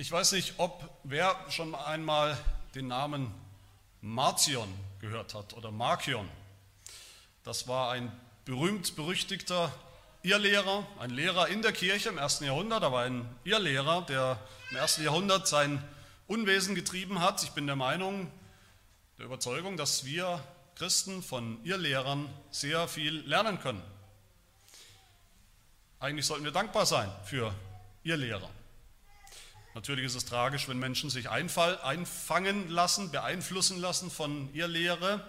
[0.00, 2.38] Ich weiß nicht, ob wer schon einmal
[2.76, 3.34] den Namen
[4.00, 6.28] Marcion gehört hat oder Markion.
[7.42, 8.12] Das war ein
[8.44, 9.72] berühmt-berüchtigter
[10.22, 14.38] Irrlehrer, ein Lehrer in der Kirche im ersten Jahrhundert, aber ein Irrlehrer, der
[14.70, 15.82] im ersten Jahrhundert sein
[16.28, 17.42] Unwesen getrieben hat.
[17.42, 18.30] Ich bin der Meinung,
[19.18, 20.40] der Überzeugung, dass wir
[20.76, 23.82] Christen von Irrlehrern sehr viel lernen können.
[25.98, 27.52] Eigentlich sollten wir dankbar sein für
[28.04, 28.48] Irrlehrer.
[29.78, 35.24] Natürlich ist es tragisch, wenn Menschen sich einfall, einfangen lassen, beeinflussen lassen von ihr Lehre.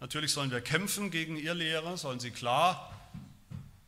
[0.00, 2.92] Natürlich sollen wir kämpfen gegen ihr Lehre, sollen sie klar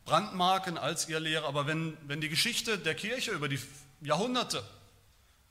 [0.05, 1.45] brandmarken als ihr Lehre.
[1.45, 3.59] Aber wenn, wenn die Geschichte der Kirche über die
[3.99, 4.63] Jahrhunderte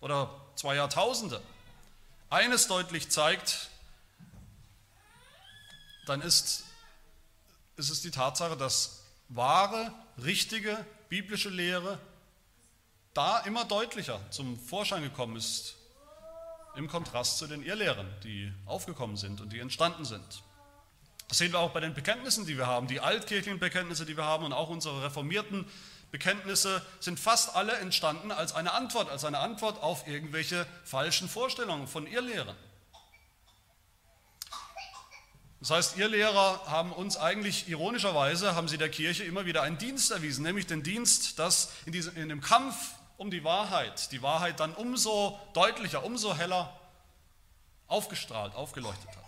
[0.00, 1.42] oder zwei Jahrtausende
[2.30, 3.68] eines deutlich zeigt,
[6.06, 6.64] dann ist,
[7.76, 11.98] ist es die Tatsache, dass wahre, richtige biblische Lehre
[13.14, 15.76] da immer deutlicher zum Vorschein gekommen ist,
[16.76, 20.42] im Kontrast zu den Irrlehren, die aufgekommen sind und die entstanden sind.
[21.28, 22.86] Das sehen wir auch bei den Bekenntnissen, die wir haben.
[22.88, 25.66] Die altkirchlichen Bekenntnisse, die wir haben und auch unsere reformierten
[26.10, 31.86] Bekenntnisse sind fast alle entstanden als eine Antwort, als eine Antwort auf irgendwelche falschen Vorstellungen
[31.86, 32.56] von Irrlehren.
[35.60, 39.76] Das heißt, ihr Lehrer haben uns eigentlich ironischerweise, haben sie der Kirche immer wieder einen
[39.76, 42.74] Dienst erwiesen, nämlich den Dienst, dass in, diesem, in dem Kampf
[43.20, 46.74] um die Wahrheit, die Wahrheit dann umso deutlicher, umso heller
[47.86, 49.24] aufgestrahlt, aufgeleuchtet hat.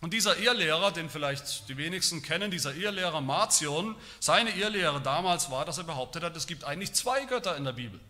[0.00, 5.64] Und dieser Irrlehrer, den vielleicht die wenigsten kennen, dieser Irrlehrer Marcion, seine Irrlehre damals war,
[5.64, 8.00] dass er behauptet hat, es gibt eigentlich zwei Götter in der Bibel.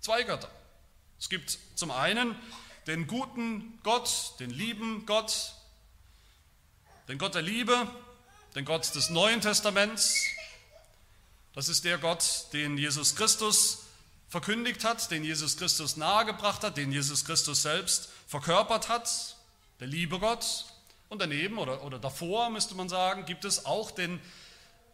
[0.00, 0.50] Zwei Götter.
[1.20, 2.34] Es gibt zum einen
[2.88, 5.54] den guten Gott, den lieben Gott,
[7.06, 7.86] den Gott der Liebe,
[8.56, 10.20] den Gott des Neuen Testaments.
[11.54, 13.86] Das ist der Gott, den Jesus Christus
[14.30, 19.36] verkündigt hat, den Jesus Christus nahegebracht hat, den Jesus Christus selbst verkörpert hat,
[19.80, 20.66] der liebe Gott.
[21.08, 24.20] Und daneben oder, oder davor, müsste man sagen, gibt es auch den,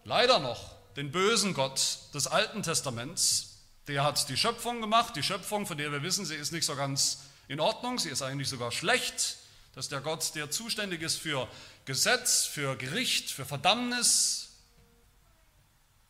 [0.04, 3.58] leider noch, den bösen Gott des Alten Testaments.
[3.86, 6.74] Der hat die Schöpfung gemacht, die Schöpfung, von der wir wissen, sie ist nicht so
[6.74, 9.36] ganz in Ordnung, sie ist eigentlich sogar schlecht.
[9.74, 11.46] Das ist der Gott, der zuständig ist für
[11.84, 14.45] Gesetz, für Gericht, für Verdammnis,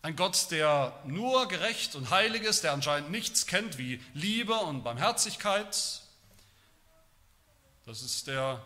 [0.07, 4.85] ein Gott, der nur gerecht und heilig ist, der anscheinend nichts kennt wie Liebe und
[4.85, 6.01] Barmherzigkeit.
[7.87, 8.65] Das ist der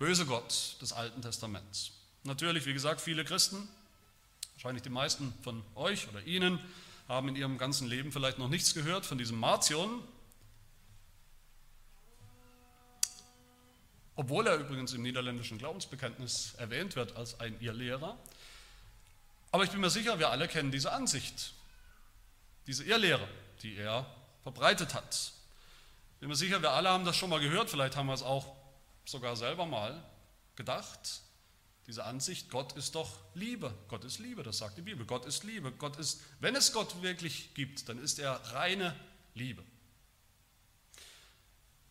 [0.00, 1.92] böse Gott des Alten Testaments.
[2.24, 3.68] Natürlich, wie gesagt, viele Christen,
[4.54, 6.58] wahrscheinlich die meisten von euch oder Ihnen,
[7.06, 10.02] haben in ihrem ganzen Leben vielleicht noch nichts gehört von diesem Martion.
[14.16, 18.18] Obwohl er übrigens im niederländischen Glaubensbekenntnis erwähnt wird als ein Irrlehrer.
[19.52, 21.52] Aber ich bin mir sicher, wir alle kennen diese Ansicht,
[22.66, 23.28] diese Irrlehre,
[23.62, 24.06] die er
[24.42, 25.32] verbreitet hat.
[26.14, 28.22] Ich bin mir sicher, wir alle haben das schon mal gehört, vielleicht haben wir es
[28.22, 28.56] auch
[29.04, 30.02] sogar selber mal
[30.56, 31.20] gedacht.
[31.86, 33.74] Diese Ansicht, Gott ist doch Liebe.
[33.88, 35.04] Gott ist Liebe, das sagt die Bibel.
[35.04, 35.72] Gott ist Liebe.
[35.72, 38.94] Gott ist, wenn es Gott wirklich gibt, dann ist er reine
[39.34, 39.64] Liebe.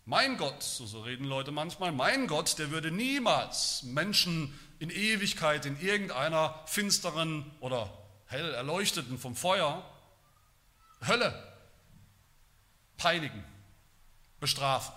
[0.05, 5.68] Mein Gott, so, so reden Leute manchmal, mein Gott, der würde niemals Menschen in Ewigkeit
[5.68, 9.88] in irgendeiner finsteren oder hell erleuchteten vom Feuer
[11.08, 11.34] Hölle
[12.97, 13.44] peinigen,
[14.40, 14.94] bestrafen.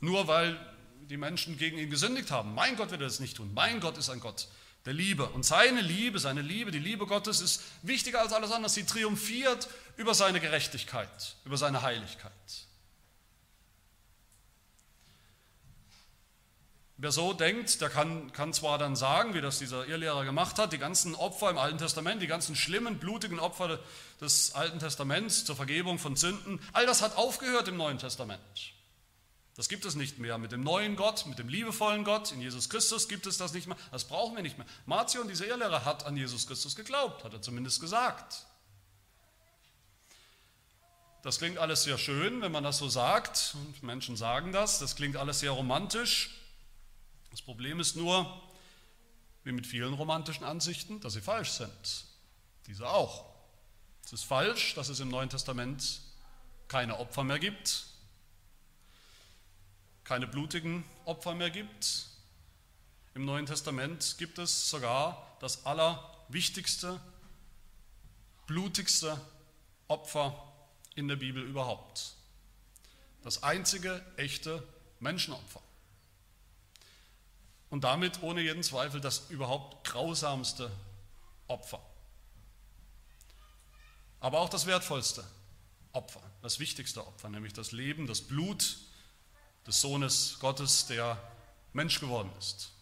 [0.00, 0.56] Nur weil
[1.00, 2.54] die Menschen gegen ihn gesündigt haben.
[2.54, 3.52] Mein Gott wird das nicht tun.
[3.54, 4.46] Mein Gott ist ein Gott
[4.84, 5.28] der Liebe.
[5.30, 8.70] Und seine Liebe, seine Liebe, die Liebe Gottes ist wichtiger als alles andere.
[8.70, 12.67] Sie triumphiert über seine Gerechtigkeit, über seine Heiligkeit.
[17.00, 20.72] Wer so denkt, der kann, kann zwar dann sagen, wie das dieser Irrlehrer gemacht hat,
[20.72, 23.78] die ganzen Opfer im Alten Testament, die ganzen schlimmen, blutigen Opfer
[24.20, 28.40] des Alten Testaments zur Vergebung von Sünden, all das hat aufgehört im Neuen Testament.
[29.54, 30.38] Das gibt es nicht mehr.
[30.38, 33.68] Mit dem neuen Gott, mit dem liebevollen Gott, in Jesus Christus gibt es das nicht
[33.68, 33.76] mehr.
[33.92, 34.66] Das brauchen wir nicht mehr.
[34.86, 38.44] Martion, dieser Irrlehrer, hat an Jesus Christus geglaubt, hat er zumindest gesagt.
[41.22, 44.96] Das klingt alles sehr schön, wenn man das so sagt, und Menschen sagen das, das
[44.96, 46.37] klingt alles sehr romantisch,
[47.38, 48.42] das Problem ist nur,
[49.44, 52.04] wie mit vielen romantischen Ansichten, dass sie falsch sind.
[52.66, 53.26] Diese auch.
[54.04, 56.00] Es ist falsch, dass es im Neuen Testament
[56.66, 57.86] keine Opfer mehr gibt,
[60.02, 62.08] keine blutigen Opfer mehr gibt.
[63.14, 67.00] Im Neuen Testament gibt es sogar das allerwichtigste,
[68.48, 69.16] blutigste
[69.86, 70.52] Opfer
[70.96, 72.14] in der Bibel überhaupt.
[73.22, 74.60] Das einzige echte
[74.98, 75.62] Menschenopfer.
[77.70, 80.70] Und damit ohne jeden Zweifel das überhaupt grausamste
[81.48, 81.82] Opfer.
[84.20, 85.24] Aber auch das wertvollste
[85.92, 88.78] Opfer, das wichtigste Opfer, nämlich das Leben, das Blut
[89.66, 91.20] des Sohnes Gottes, der
[91.72, 92.72] Mensch geworden ist.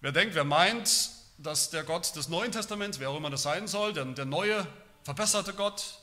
[0.00, 3.66] Wer denkt, wer meint, dass der Gott des Neuen Testaments, wer auch immer das sein
[3.66, 4.66] soll, der, der neue,
[5.02, 5.98] verbesserte Gott,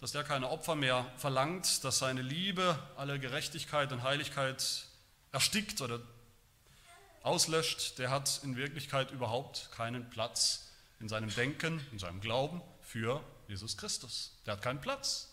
[0.00, 4.86] dass der keine Opfer mehr verlangt, dass seine Liebe alle Gerechtigkeit und Heiligkeit
[5.32, 6.00] erstickt oder
[7.22, 13.22] auslöscht, der hat in Wirklichkeit überhaupt keinen Platz in seinem Denken, in seinem Glauben für
[13.48, 14.36] Jesus Christus.
[14.46, 15.28] Der hat keinen Platz.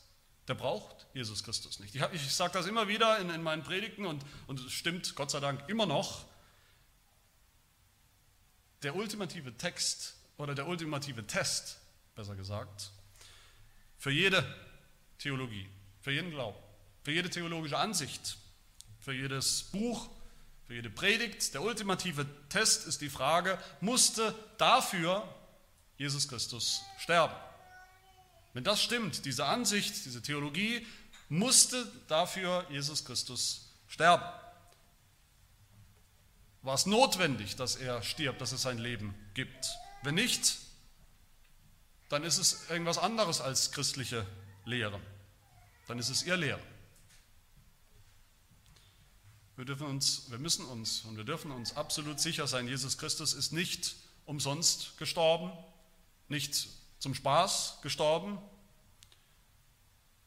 [0.47, 1.93] Der braucht Jesus Christus nicht.
[1.95, 5.31] Ich, ich sage das immer wieder in, in meinen Predigten und, und es stimmt Gott
[5.31, 6.25] sei Dank immer noch.
[8.83, 11.79] Der ultimative Text oder der ultimative Test,
[12.15, 12.91] besser gesagt,
[13.97, 14.45] für jede
[15.17, 15.67] Theologie,
[16.01, 16.57] für jeden Glauben,
[17.03, 18.37] für jede theologische Ansicht,
[19.07, 20.09] für jedes Buch,
[20.65, 21.53] für jede Predigt.
[21.53, 25.25] Der ultimative Test ist die Frage, musste dafür
[25.97, 27.33] Jesus Christus sterben?
[28.51, 30.85] Wenn das stimmt, diese Ansicht, diese Theologie,
[31.29, 34.25] musste dafür Jesus Christus sterben.
[36.61, 39.69] War es notwendig, dass er stirbt, dass es sein Leben gibt?
[40.03, 40.57] Wenn nicht,
[42.09, 44.27] dann ist es irgendwas anderes als christliche
[44.65, 44.99] Lehre.
[45.87, 46.59] Dann ist es ihr Lehre.
[49.57, 53.33] Wir, dürfen uns, wir müssen uns und wir dürfen uns absolut sicher sein, Jesus Christus
[53.33, 53.95] ist nicht
[54.25, 55.51] umsonst gestorben,
[56.27, 56.69] nicht
[56.99, 58.37] zum Spaß gestorben.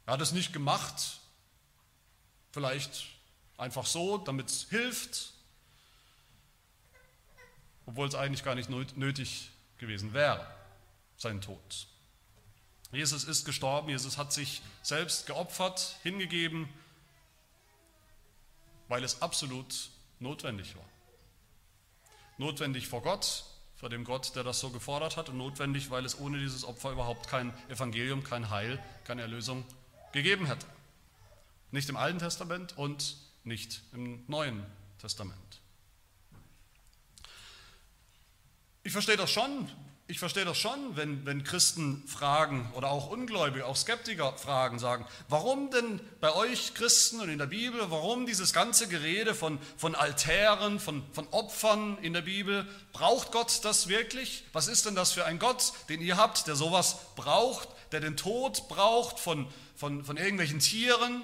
[0.06, 1.20] Er hat es nicht gemacht,
[2.50, 3.06] vielleicht
[3.56, 5.32] einfach so, damit es hilft,
[7.86, 10.44] obwohl es eigentlich gar nicht nötig gewesen wäre
[11.16, 11.86] sein Tod.
[12.90, 16.68] Jesus ist gestorben, Jesus hat sich selbst geopfert, hingegeben,
[18.90, 19.88] weil es absolut
[20.18, 20.84] notwendig war.
[22.38, 23.44] Notwendig vor Gott,
[23.76, 26.90] vor dem Gott, der das so gefordert hat, und notwendig, weil es ohne dieses Opfer
[26.90, 29.64] überhaupt kein Evangelium, kein Heil, keine Erlösung
[30.12, 30.66] gegeben hätte.
[31.70, 34.66] Nicht im Alten Testament und nicht im Neuen
[34.98, 35.60] Testament.
[38.82, 39.70] Ich verstehe das schon,
[40.10, 45.06] ich verstehe das schon, wenn, wenn Christen fragen oder auch Ungläubige, auch Skeptiker fragen, sagen,
[45.28, 49.94] warum denn bei euch Christen und in der Bibel, warum dieses ganze Gerede von, von
[49.94, 54.42] Altären, von, von Opfern in der Bibel, braucht Gott das wirklich?
[54.52, 58.16] Was ist denn das für ein Gott, den ihr habt, der sowas braucht, der den
[58.16, 59.46] Tod braucht von,
[59.76, 61.22] von, von irgendwelchen Tieren,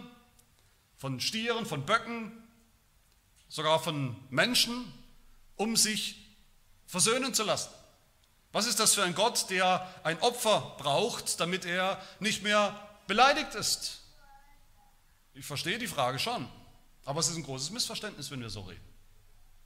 [0.96, 2.30] von Stieren, von Böcken,
[3.48, 4.92] sogar von Menschen,
[5.56, 6.24] um sich
[6.86, 7.70] versöhnen zu lassen?
[8.56, 12.74] Was ist das für ein Gott, der ein Opfer braucht, damit er nicht mehr
[13.06, 14.00] beleidigt ist?
[15.34, 16.48] Ich verstehe die Frage schon,
[17.04, 18.80] aber es ist ein großes Missverständnis, wenn wir so reden.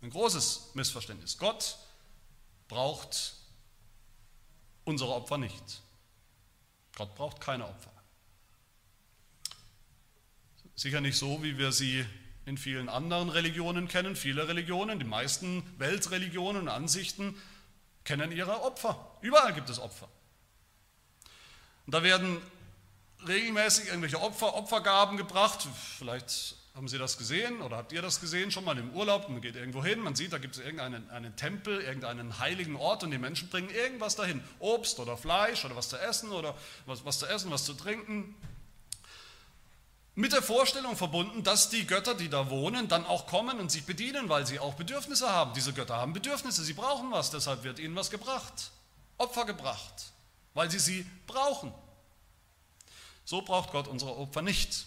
[0.02, 1.38] Ein großes Missverständnis.
[1.38, 1.78] Gott
[2.66, 3.34] braucht
[4.82, 5.82] unsere Opfer nicht.
[6.96, 7.92] Gott braucht keine Opfer.
[10.74, 12.04] Sicher nicht so, wie wir sie
[12.44, 14.16] in vielen anderen Religionen kennen.
[14.16, 17.40] Viele Religionen, die meisten Weltreligionen und Ansichten
[18.04, 19.16] kennen ihre Opfer.
[19.20, 20.08] Überall gibt es Opfer.
[21.86, 22.40] Und da werden
[23.26, 25.66] regelmäßig irgendwelche Opfer, Opfergaben gebracht.
[25.98, 29.28] Vielleicht haben Sie das gesehen oder habt ihr das gesehen schon mal im Urlaub?
[29.28, 33.02] Man geht irgendwo hin, man sieht, da gibt es irgendeinen einen Tempel, irgendeinen heiligen Ort
[33.02, 34.42] und die Menschen bringen irgendwas dahin.
[34.60, 36.56] Obst oder Fleisch oder was zu essen oder
[36.86, 38.34] was, was zu essen, was zu trinken
[40.20, 43.86] mit der Vorstellung verbunden, dass die Götter, die da wohnen, dann auch kommen und sich
[43.86, 45.54] bedienen, weil sie auch Bedürfnisse haben.
[45.54, 48.70] Diese Götter haben Bedürfnisse, sie brauchen was, deshalb wird ihnen was gebracht,
[49.18, 50.12] Opfer gebracht,
[50.54, 51.72] weil sie sie brauchen.
[53.24, 54.86] So braucht Gott unsere Opfer nicht.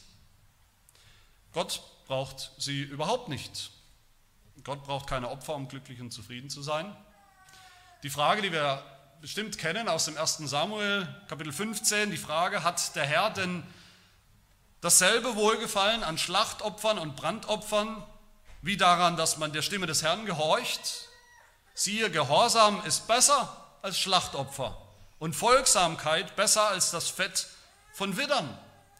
[1.52, 3.72] Gott braucht sie überhaupt nicht.
[4.64, 6.96] Gott braucht keine Opfer, um glücklich und zufrieden zu sein.
[8.04, 8.84] Die Frage, die wir
[9.22, 10.38] bestimmt kennen aus dem 1.
[10.40, 13.64] Samuel Kapitel 15, die Frage, hat der Herr denn
[14.84, 18.06] dasselbe Wohlgefallen an Schlachtopfern und Brandopfern
[18.62, 21.08] wie daran, dass man der Stimme des Herrn gehorcht.
[21.74, 24.78] Siehe, Gehorsam ist besser als Schlachtopfer
[25.20, 27.48] und Folgsamkeit besser als das Fett
[27.94, 28.58] von Widdern.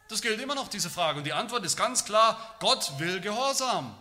[0.08, 1.18] Das gilt immer noch, diese Frage.
[1.18, 3.94] Und die Antwort ist ganz klar, Gott will Gehorsam,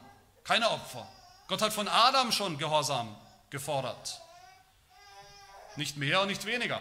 [0.45, 1.09] keine Opfer.
[1.49, 3.17] Gott hat von Adam schon Gehorsam
[3.51, 4.21] gefordert.
[5.75, 6.81] Nicht mehr und nicht weniger.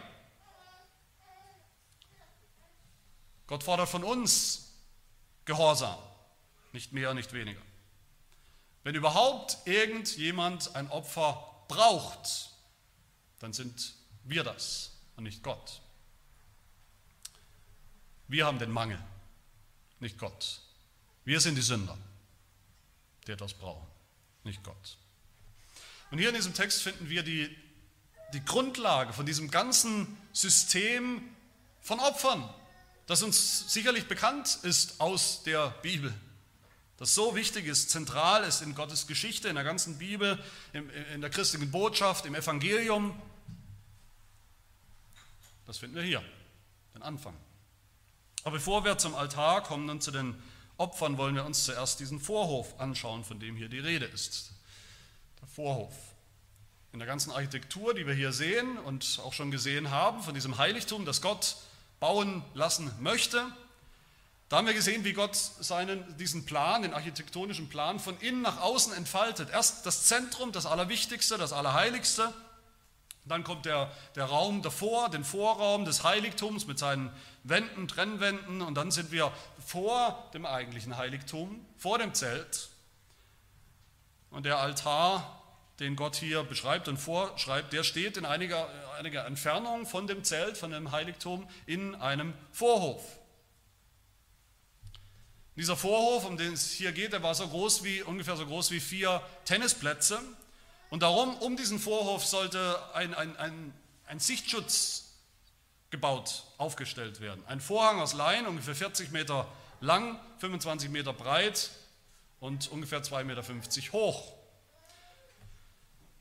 [3.47, 4.70] Gott fordert von uns
[5.45, 5.97] Gehorsam,
[6.73, 7.61] nicht mehr, nicht weniger.
[8.83, 12.49] Wenn überhaupt irgendjemand ein Opfer braucht,
[13.39, 13.93] dann sind
[14.23, 15.81] wir das und nicht Gott.
[18.27, 18.99] Wir haben den Mangel,
[19.99, 20.61] nicht Gott.
[21.25, 21.97] Wir sind die Sünder,
[23.27, 23.85] die etwas brauchen,
[24.43, 24.97] nicht Gott.
[26.09, 27.55] Und hier in diesem Text finden wir die,
[28.33, 31.21] die Grundlage von diesem ganzen System
[31.81, 32.49] von Opfern,
[33.07, 36.13] das uns sicherlich bekannt ist aus der Bibel,
[37.01, 40.37] das so wichtig ist, zentral ist in Gottes Geschichte, in der ganzen Bibel,
[40.71, 43.19] in der christlichen Botschaft, im Evangelium.
[45.65, 46.23] Das finden wir hier,
[46.93, 47.35] den Anfang.
[48.43, 50.35] Aber bevor wir zum Altar kommen und zu den
[50.77, 54.51] Opfern, wollen wir uns zuerst diesen Vorhof anschauen, von dem hier die Rede ist.
[55.41, 55.95] Der Vorhof.
[56.93, 60.59] In der ganzen Architektur, die wir hier sehen und auch schon gesehen haben, von diesem
[60.59, 61.55] Heiligtum, das Gott
[62.01, 63.45] bauen lassen möchte,
[64.49, 68.59] da haben wir gesehen, wie Gott seinen, diesen Plan, den architektonischen Plan von innen nach
[68.59, 69.49] außen entfaltet.
[69.49, 72.33] Erst das Zentrum, das Allerwichtigste, das Allerheiligste,
[73.23, 78.75] dann kommt der, der Raum davor, den Vorraum des Heiligtums mit seinen Wänden, Trennwänden und
[78.75, 79.31] dann sind wir
[79.65, 82.71] vor dem eigentlichen Heiligtum, vor dem Zelt.
[84.31, 85.40] Und der Altar,
[85.81, 90.57] den Gott hier beschreibt und vorschreibt, der steht in einiger, einiger Entfernung von dem Zelt,
[90.57, 93.03] von dem Heiligtum in einem Vorhof.
[95.57, 98.71] Dieser Vorhof, um den es hier geht, der war so groß wie, ungefähr so groß
[98.71, 100.21] wie vier Tennisplätze.
[100.89, 103.73] Und darum, um diesen Vorhof sollte ein, ein, ein,
[104.05, 105.15] ein Sichtschutz
[105.89, 107.43] gebaut, aufgestellt werden.
[107.47, 109.47] Ein Vorhang aus Lein, ungefähr 40 Meter
[109.81, 111.71] lang, 25 Meter breit
[112.39, 114.40] und ungefähr 2,50 Meter hoch.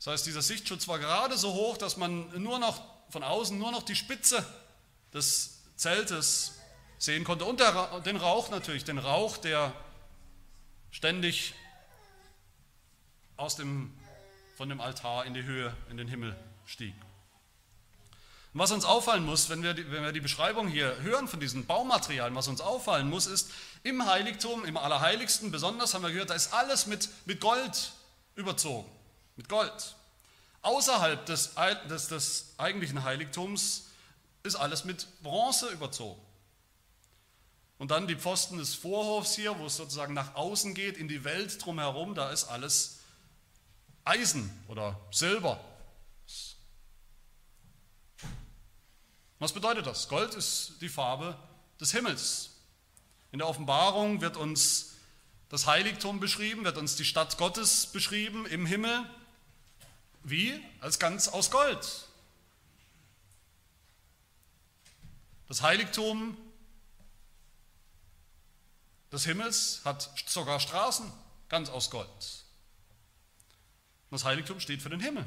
[0.01, 3.71] Das heißt, dieser Sichtschutz war gerade so hoch, dass man nur noch von außen nur
[3.71, 4.45] noch die Spitze
[5.13, 6.55] des Zeltes
[6.99, 9.73] sehen konnte und der, den Rauch natürlich, den Rauch, der
[10.91, 11.55] ständig
[13.37, 13.93] aus dem
[14.61, 16.95] von dem Altar in die Höhe, in den Himmel stieg.
[18.53, 21.41] Und was uns auffallen muss, wenn wir, die, wenn wir die Beschreibung hier hören von
[21.41, 23.51] diesen Baumaterialien, was uns auffallen muss, ist,
[23.85, 27.93] im Heiligtum, im Allerheiligsten besonders, haben wir gehört, da ist alles mit, mit Gold
[28.35, 28.87] überzogen,
[29.41, 29.97] mit Gold.
[30.61, 31.55] Außerhalb des,
[31.89, 33.87] des, des eigentlichen Heiligtums
[34.43, 36.21] ist alles mit Bronze überzogen.
[37.79, 41.25] Und dann die Pfosten des Vorhofs hier, wo es sozusagen nach außen geht, in die
[41.25, 42.99] Welt drumherum, da ist alles
[44.05, 45.59] Eisen oder Silber.
[49.39, 50.09] Was bedeutet das?
[50.09, 51.35] Gold ist die Farbe
[51.81, 52.51] des Himmels.
[53.33, 54.97] In der Offenbarung wird uns
[55.49, 59.07] das Heiligtum beschrieben, wird uns die Stadt Gottes beschrieben im Himmel.
[60.23, 60.63] Wie?
[60.81, 62.07] Als ganz aus Gold.
[65.49, 66.37] Das Heiligtum
[69.11, 71.13] des Himmels hat sogar Straßen
[71.49, 72.45] ganz aus Gold.
[74.11, 75.25] Das Heiligtum steht für den Himmel,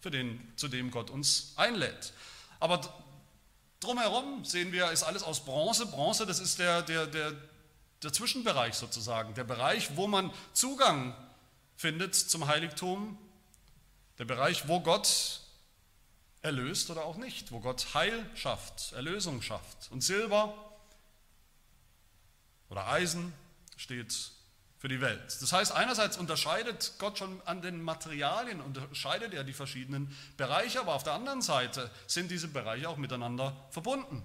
[0.00, 2.12] für den, zu dem Gott uns einlädt.
[2.60, 2.80] Aber
[3.80, 5.86] drumherum sehen wir, ist alles aus Bronze.
[5.86, 7.32] Bronze, das ist der, der, der,
[8.02, 11.14] der Zwischenbereich sozusagen, der Bereich, wo man Zugang
[11.76, 13.18] findet zum Heiligtum,
[14.18, 15.40] der Bereich, wo Gott
[16.42, 19.90] erlöst oder auch nicht, wo Gott Heil schafft, Erlösung schafft.
[19.90, 20.54] Und Silber
[22.68, 23.32] oder Eisen
[23.76, 24.30] steht
[24.78, 25.36] für die Welt.
[25.40, 30.94] Das heißt, einerseits unterscheidet Gott schon an den Materialien, unterscheidet er die verschiedenen Bereiche, aber
[30.94, 34.22] auf der anderen Seite sind diese Bereiche auch miteinander verbunden.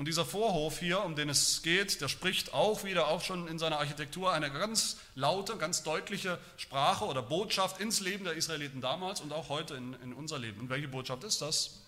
[0.00, 3.58] Und dieser Vorhof hier, um den es geht, der spricht auch wieder, auch schon in
[3.58, 9.20] seiner Architektur, eine ganz laute, ganz deutliche Sprache oder Botschaft ins Leben der Israeliten damals
[9.20, 10.58] und auch heute in, in unser Leben.
[10.58, 11.82] Und welche Botschaft ist das?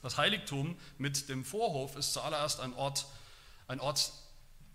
[0.00, 3.04] Das Heiligtum mit dem Vorhof ist zuallererst ein Ort,
[3.66, 4.12] ein Ort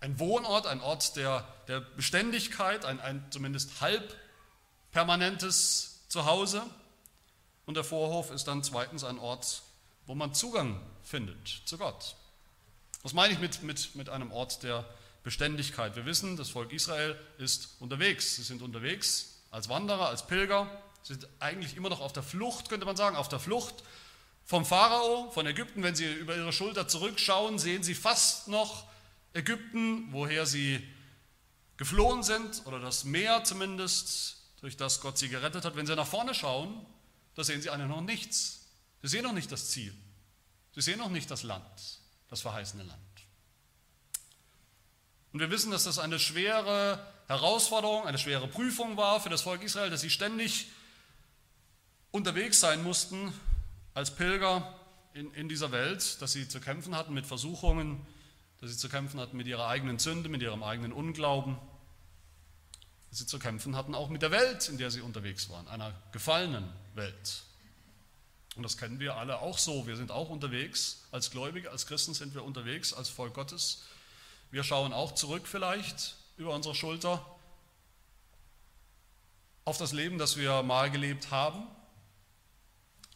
[0.00, 4.14] ein Wohnort, ein Ort der, der Beständigkeit, ein, ein zumindest halb
[4.92, 6.62] permanentes Zuhause.
[7.64, 9.62] Und der Vorhof ist dann zweitens ein Ort,
[10.04, 12.16] wo man Zugang findet zu Gott.
[13.02, 14.88] Was meine ich mit, mit, mit einem Ort der
[15.22, 15.96] Beständigkeit?
[15.96, 18.36] Wir wissen, das Volk Israel ist unterwegs.
[18.36, 20.70] Sie sind unterwegs als Wanderer, als Pilger.
[21.02, 23.82] Sie sind eigentlich immer noch auf der Flucht, könnte man sagen, auf der Flucht
[24.44, 25.82] vom Pharao, von Ägypten.
[25.82, 28.90] Wenn Sie über Ihre Schulter zurückschauen, sehen Sie fast noch
[29.32, 30.82] Ägypten, woher sie
[31.76, 35.76] geflohen sind, oder das Meer zumindest, durch das Gott sie gerettet hat.
[35.76, 36.84] Wenn sie nach vorne schauen,
[37.34, 38.66] da sehen sie eigentlich noch nichts.
[39.02, 39.94] Sie sehen noch nicht das Ziel.
[40.74, 41.99] Sie sehen noch nicht das Land,
[42.30, 43.00] das verheißene Land.
[45.32, 49.62] Und wir wissen, dass das eine schwere Herausforderung, eine schwere Prüfung war für das Volk
[49.62, 50.68] Israel, dass sie ständig
[52.10, 53.32] unterwegs sein mussten
[53.94, 54.74] als Pilger
[55.14, 58.04] in, in dieser Welt, dass sie zu kämpfen hatten mit Versuchungen,
[58.60, 61.56] dass sie zu kämpfen hatten mit ihrer eigenen Sünde, mit ihrem eigenen Unglauben,
[63.10, 65.94] dass sie zu kämpfen hatten auch mit der Welt, in der sie unterwegs waren, einer
[66.12, 67.44] gefallenen Welt.
[68.56, 69.86] Und das kennen wir alle auch so.
[69.86, 73.84] Wir sind auch unterwegs, als Gläubige, als Christen sind wir unterwegs, als Volk Gottes.
[74.50, 77.24] Wir schauen auch zurück vielleicht über unsere Schulter
[79.64, 81.66] auf das Leben, das wir mal gelebt haben.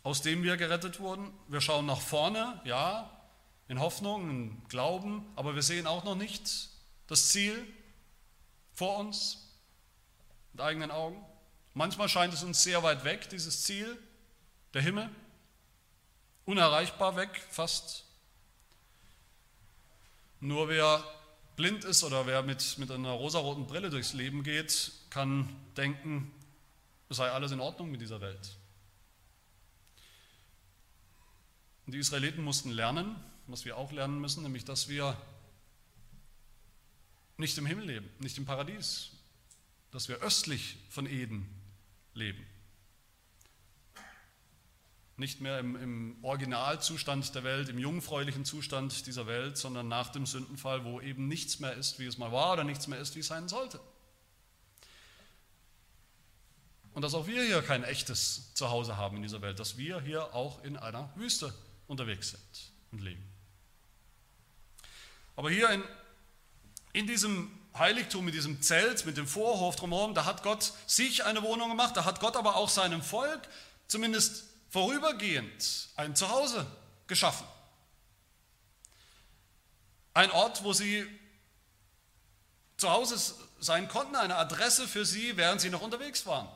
[0.04, 1.32] aus dem wir gerettet wurden.
[1.48, 3.10] Wir schauen nach vorne, ja,
[3.68, 6.68] in Hoffnung, in Glauben, aber wir sehen auch noch nicht
[7.06, 7.66] das Ziel
[8.74, 9.38] vor uns
[10.52, 11.24] mit eigenen Augen.
[11.72, 13.98] Manchmal scheint es uns sehr weit weg, dieses Ziel,
[14.74, 15.08] der Himmel,
[16.44, 18.04] unerreichbar weg, fast.
[20.40, 21.02] Nur wer
[21.56, 26.32] blind ist oder wer mit, mit einer rosaroten Brille durchs Leben geht, kann denken,
[27.08, 28.58] es sei alles in Ordnung mit dieser Welt.
[31.86, 33.14] Und die Israeliten mussten lernen,
[33.46, 35.16] was wir auch lernen müssen, nämlich dass wir
[37.36, 39.10] nicht im Himmel leben, nicht im Paradies,
[39.90, 41.48] dass wir östlich von Eden
[42.14, 42.44] leben.
[45.16, 50.26] Nicht mehr im, im, Originalzustand der Welt, im jungfräulichen Zustand dieser Welt, sondern nach dem
[50.26, 53.20] Sündenfall, wo eben nichts mehr ist, wie es mal war, oder nichts mehr ist, wie
[53.20, 53.80] es sein sollte.
[56.94, 60.34] Und dass auch wir hier kein echtes Zuhause haben in dieser Welt, dass wir hier
[60.34, 61.52] auch in einer Wüste
[61.86, 63.22] unterwegs sind und leben.
[65.36, 65.82] Aber hier in,
[66.92, 71.42] in diesem Heiligtum, in diesem Zelt mit dem Vorhof drumherum, da hat Gott sich eine
[71.42, 73.48] Wohnung gemacht, da hat Gott aber auch seinem Volk
[73.88, 74.44] zumindest
[74.74, 76.66] vorübergehend ein Zuhause
[77.06, 77.46] geschaffen.
[80.14, 81.06] Ein Ort, wo sie
[82.76, 86.48] zu Hause sein konnten, eine Adresse für sie, während sie noch unterwegs waren.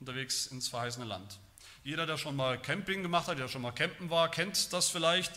[0.00, 1.38] Unterwegs ins verheißene Land.
[1.84, 5.32] Jeder, der schon mal Camping gemacht hat, der schon mal campen war, kennt das vielleicht.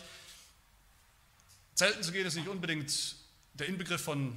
[1.76, 3.14] Zelten zu gehen ist nicht unbedingt
[3.52, 4.36] der Inbegriff von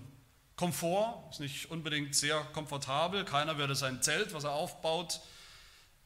[0.55, 3.25] Komfort, ist nicht unbedingt sehr komfortabel.
[3.25, 5.19] Keiner würde sein Zelt, was er aufbaut,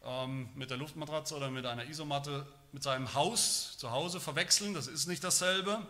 [0.06, 4.74] ähm, mit der Luftmatratze oder mit einer Isomatte mit seinem Haus zu Hause verwechseln.
[4.74, 5.86] Das ist nicht dasselbe.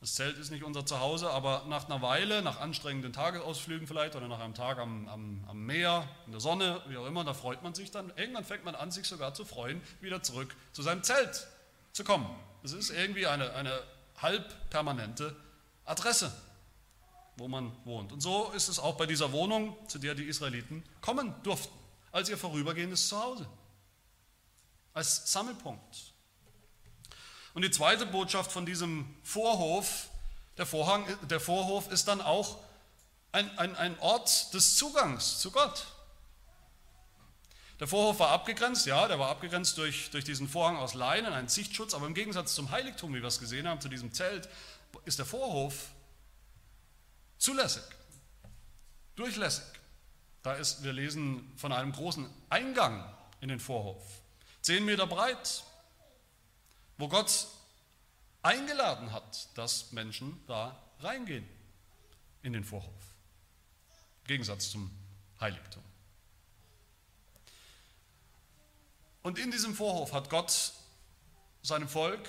[0.00, 4.26] Das Zelt ist nicht unser Zuhause, aber nach einer Weile, nach anstrengenden Tagesausflügen vielleicht oder
[4.26, 7.62] nach einem Tag am, am, am, Meer, in der Sonne, wie auch immer, da freut
[7.62, 8.12] man sich dann.
[8.16, 11.46] Irgendwann fängt man an, sich sogar zu freuen, wieder zurück zu seinem Zelt
[11.92, 12.28] zu kommen.
[12.62, 13.80] Das ist irgendwie eine, eine
[14.16, 15.36] halb permanente
[15.84, 16.32] Adresse,
[17.36, 18.12] wo man wohnt.
[18.12, 21.81] Und so ist es auch bei dieser Wohnung, zu der die Israeliten kommen durften,
[22.12, 23.48] als ihr vorübergehendes Zuhause,
[24.92, 26.12] als Sammelpunkt.
[27.54, 30.08] Und die zweite Botschaft von diesem Vorhof,
[30.56, 32.58] der, Vorhang, der Vorhof ist dann auch
[33.32, 35.86] ein, ein, ein Ort des Zugangs zu Gott.
[37.80, 41.48] Der Vorhof war abgegrenzt, ja, der war abgegrenzt durch, durch diesen Vorhang aus Leinen, einen
[41.48, 44.48] Sichtschutz, aber im Gegensatz zum Heiligtum, wie wir es gesehen haben, zu diesem Zelt,
[45.04, 45.88] ist der Vorhof
[47.38, 47.82] zulässig,
[49.16, 49.64] durchlässig.
[50.42, 53.08] Da ist, wir lesen von einem großen Eingang
[53.40, 54.02] in den Vorhof,
[54.60, 55.64] zehn Meter breit,
[56.98, 57.46] wo Gott
[58.42, 61.48] eingeladen hat, dass Menschen da reingehen
[62.42, 63.14] in den Vorhof.
[64.22, 64.90] Im Gegensatz zum
[65.40, 65.82] Heiligtum.
[69.22, 70.72] Und in diesem Vorhof hat Gott
[71.62, 72.28] seinem Volk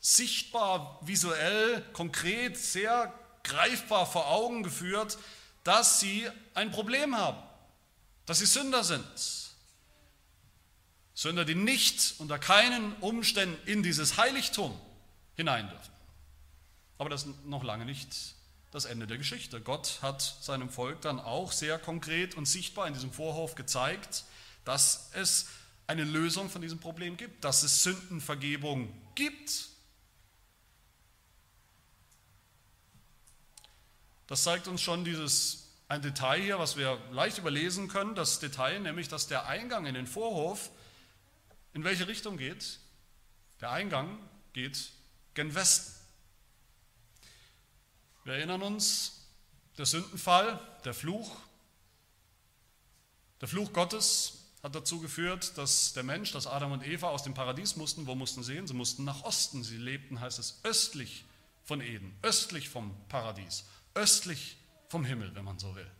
[0.00, 3.12] sichtbar, visuell, konkret, sehr
[3.44, 5.18] greifbar vor Augen geführt,
[5.68, 7.36] dass sie ein Problem haben,
[8.24, 9.04] dass sie Sünder sind,
[11.12, 14.74] Sünder, die nicht unter keinen Umständen in dieses Heiligtum
[15.36, 15.92] hinein dürfen.
[16.96, 18.08] Aber das ist noch lange nicht
[18.70, 19.60] das Ende der Geschichte.
[19.60, 24.24] Gott hat seinem Volk dann auch sehr konkret und sichtbar in diesem Vorhof gezeigt,
[24.64, 25.48] dass es
[25.86, 29.68] eine Lösung von diesem Problem gibt, dass es Sündenvergebung gibt.
[34.28, 38.78] Das zeigt uns schon dieses ein Detail hier, was wir leicht überlesen können, das Detail,
[38.78, 40.70] nämlich dass der Eingang in den Vorhof
[41.72, 42.78] in welche Richtung geht?
[43.60, 44.18] Der Eingang
[44.52, 44.90] geht
[45.34, 45.94] gen Westen.
[48.24, 49.26] Wir erinnern uns,
[49.78, 51.36] der Sündenfall, der Fluch,
[53.40, 57.32] der Fluch Gottes hat dazu geführt, dass der Mensch, dass Adam und Eva aus dem
[57.32, 58.06] Paradies mussten.
[58.06, 58.66] Wo mussten sie hin?
[58.66, 59.62] Sie mussten nach Osten.
[59.62, 61.24] Sie lebten, heißt es, östlich
[61.64, 63.64] von Eden, östlich vom Paradies,
[63.98, 64.56] östlich
[64.88, 65.90] vom Himmel, wenn man so will.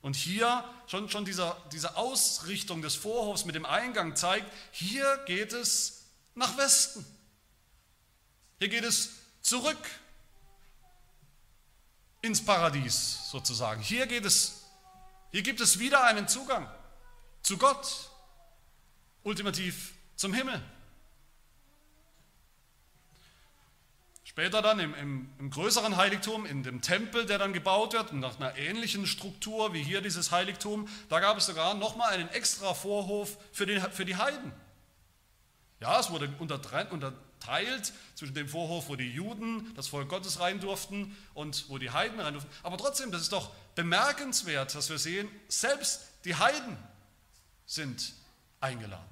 [0.00, 5.52] Und hier schon, schon dieser, diese Ausrichtung des Vorhofs mit dem Eingang zeigt, hier geht
[5.52, 7.04] es nach Westen.
[8.58, 9.10] Hier geht es
[9.42, 9.78] zurück
[12.22, 13.82] ins Paradies sozusagen.
[13.82, 14.62] Hier geht es,
[15.32, 16.70] hier gibt es wieder einen Zugang
[17.42, 18.10] zu Gott,
[19.24, 20.62] ultimativ zum Himmel.
[24.36, 28.38] Später dann im, im, im, größeren Heiligtum, in dem Tempel, der dann gebaut wird, nach
[28.38, 33.38] einer ähnlichen Struktur wie hier dieses Heiligtum, da gab es sogar nochmal einen extra Vorhof
[33.50, 34.52] für, den, für die Heiden.
[35.80, 41.16] Ja, es wurde unterteilt zwischen dem Vorhof, wo die Juden, das Volk Gottes rein durften
[41.32, 42.50] und wo die Heiden rein durften.
[42.62, 46.76] Aber trotzdem, das ist doch bemerkenswert, dass wir sehen, selbst die Heiden
[47.64, 48.12] sind
[48.60, 49.08] eingeladen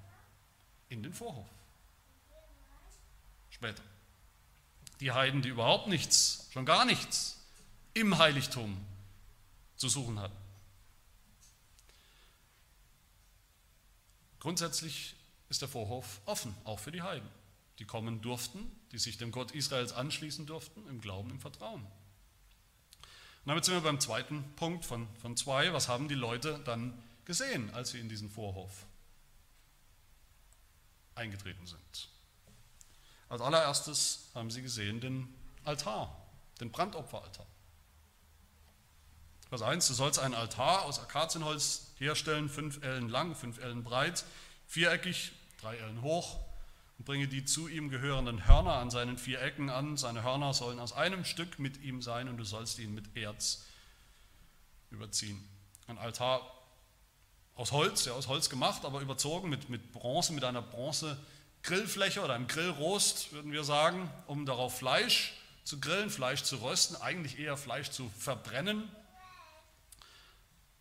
[0.91, 1.49] in den Vorhof.
[3.49, 3.94] Später.
[5.01, 7.41] Die Heiden, die überhaupt nichts, schon gar nichts
[7.95, 8.77] im Heiligtum
[9.77, 10.37] zu suchen hatten.
[14.41, 15.15] Grundsätzlich
[15.49, 17.29] ist der Vorhof offen, auch für die Heiden,
[17.79, 21.83] die kommen durften, die sich dem Gott Israels anschließen durften, im Glauben, im Vertrauen.
[21.83, 25.73] Und damit sind wir beim zweiten Punkt von, von zwei.
[25.73, 26.93] Was haben die Leute dann
[27.25, 28.87] gesehen, als sie in diesen Vorhof
[31.15, 32.09] eingetreten sind?
[33.35, 35.27] Als allererstes haben sie gesehen den
[35.65, 36.17] Altar,
[36.61, 37.45] den Brandopferaltar.
[39.49, 44.25] Vers 1, du sollst einen Altar aus Akazienholz herstellen, fünf Ellen lang, fünf Ellen breit,
[44.69, 46.39] viereckig, drei Ellen hoch
[46.97, 49.97] und bringe die zu ihm gehörenden Hörner an seinen vier Ecken an.
[49.97, 53.65] Seine Hörner sollen aus einem Stück mit ihm sein und du sollst ihn mit Erz
[54.93, 55.45] überziehen.
[55.89, 56.41] Ein Altar
[57.57, 60.63] aus Holz, ja aus Holz gemacht, aber überzogen mit, mit Bronze, mit einer
[61.65, 65.33] Bronze-Grillfläche oder einem Grillrost, würden wir sagen, um darauf Fleisch
[65.65, 68.87] zu grillen, Fleisch zu rösten, eigentlich eher Fleisch zu verbrennen.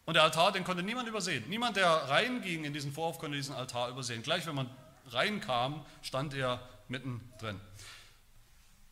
[0.05, 1.45] Und der Altar, den konnte niemand übersehen.
[1.47, 4.23] Niemand, der reinging in diesen Vorhof, konnte diesen Altar übersehen.
[4.23, 4.69] Gleich wenn man
[5.07, 7.61] reinkam, stand er mittendrin.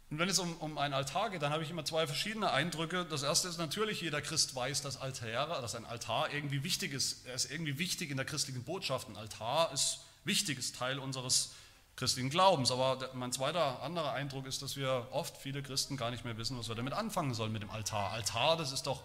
[0.09, 3.05] Und wenn es um, um einen Altar geht, dann habe ich immer zwei verschiedene Eindrücke.
[3.05, 7.25] Das erste ist natürlich, jeder Christ weiß, dass, Altäre, dass ein Altar irgendwie wichtig ist.
[7.25, 9.09] Er ist irgendwie wichtig in der christlichen Botschaft.
[9.09, 11.51] Ein Altar ist wichtig, ist Teil unseres
[12.01, 12.71] christlichen Glaubens.
[12.71, 16.57] Aber mein zweiter anderer Eindruck ist, dass wir oft, viele Christen, gar nicht mehr wissen,
[16.57, 18.09] was wir damit anfangen sollen mit dem Altar.
[18.09, 19.03] Altar, das ist doch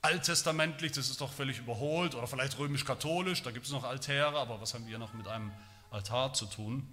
[0.00, 4.60] alttestamentlich, das ist doch völlig überholt oder vielleicht römisch-katholisch, da gibt es noch Altäre, aber
[4.60, 5.50] was haben wir noch mit einem
[5.90, 6.86] Altar zu tun.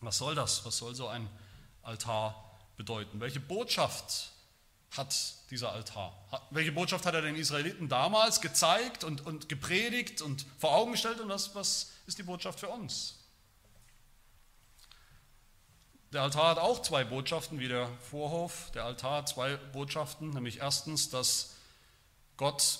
[0.00, 0.64] Was soll das?
[0.64, 1.28] Was soll so ein
[1.82, 3.20] Altar bedeuten?
[3.20, 4.32] Welche Botschaft
[4.90, 5.14] hat
[5.48, 6.12] dieser Altar?
[6.50, 11.20] Welche Botschaft hat er den Israeliten damals gezeigt und, und gepredigt und vor Augen gestellt
[11.20, 13.13] und was, was ist die Botschaft für uns?
[16.14, 18.70] Der Altar hat auch zwei Botschaften wie der Vorhof.
[18.70, 21.56] Der Altar hat zwei Botschaften, nämlich erstens, dass
[22.36, 22.78] Gott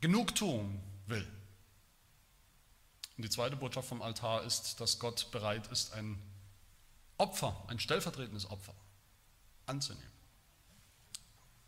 [0.00, 1.26] Genugtuung will.
[3.16, 6.22] Und die zweite Botschaft vom Altar ist, dass Gott bereit ist, ein
[7.18, 8.74] Opfer, ein stellvertretendes Opfer
[9.66, 10.12] anzunehmen.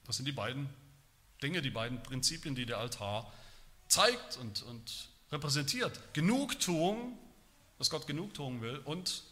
[0.05, 0.73] Das sind die beiden
[1.43, 3.33] Dinge, die beiden Prinzipien, die der Altar
[3.89, 6.15] zeigt und, und repräsentiert.
[6.15, 7.19] Genugtuung,
[7.83, 9.25] dass Gott Genugtuung will und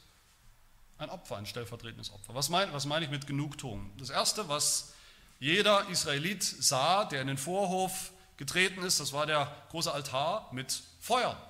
[0.99, 2.35] ein Opfer, ein stellvertretendes Opfer.
[2.35, 3.93] Was meine, was meine ich mit Genugtuung?
[3.97, 4.93] Das Erste, was
[5.39, 10.83] jeder Israelit sah, der in den Vorhof getreten ist, das war der große Altar mit
[10.99, 11.41] Feuer,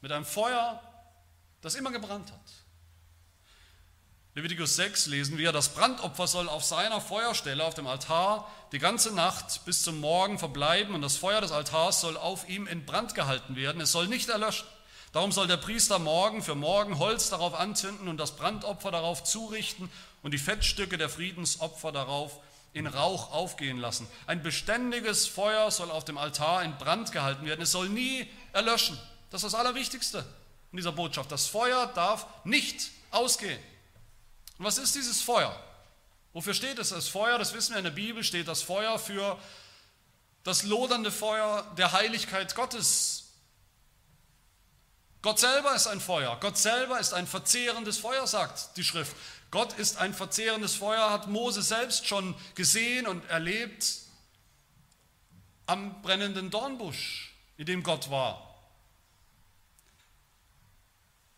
[0.00, 0.82] mit einem Feuer,
[1.60, 2.40] das immer gebrannt hat.
[4.34, 9.14] Levitikus 6 lesen wir, das Brandopfer soll auf seiner Feuerstelle auf dem Altar die ganze
[9.14, 13.14] Nacht bis zum Morgen verbleiben und das Feuer des Altars soll auf ihm in Brand
[13.14, 13.80] gehalten werden.
[13.80, 14.66] Es soll nicht erlöschen.
[15.12, 19.90] Darum soll der Priester morgen für morgen Holz darauf anzünden und das Brandopfer darauf zurichten
[20.22, 22.40] und die Fettstücke der Friedensopfer darauf
[22.74, 24.06] in Rauch aufgehen lassen.
[24.26, 27.62] Ein beständiges Feuer soll auf dem Altar in Brand gehalten werden.
[27.62, 28.98] Es soll nie erlöschen.
[29.30, 30.24] Das ist das Allerwichtigste
[30.72, 31.32] in dieser Botschaft.
[31.32, 33.58] Das Feuer darf nicht ausgehen.
[34.58, 35.58] Und was ist dieses Feuer?
[36.34, 36.90] Wofür steht es?
[36.90, 39.38] Das Feuer, das wissen wir in der Bibel, steht das Feuer für
[40.44, 43.17] das lodernde Feuer der Heiligkeit Gottes.
[45.22, 46.38] Gott selber ist ein Feuer.
[46.40, 49.16] Gott selber ist ein verzehrendes Feuer, sagt die Schrift.
[49.50, 53.84] Gott ist ein verzehrendes Feuer, hat Mose selbst schon gesehen und erlebt
[55.66, 58.44] am brennenden Dornbusch, in dem Gott war.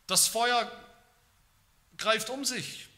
[0.06, 0.70] Das Feuer
[1.96, 2.88] greift um sich.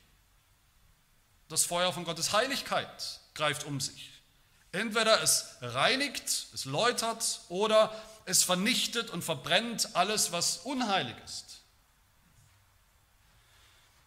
[1.49, 4.11] Das Feuer von Gottes Heiligkeit greift um sich.
[4.73, 11.61] Entweder es reinigt, es läutert oder es vernichtet und verbrennt alles, was unheilig ist.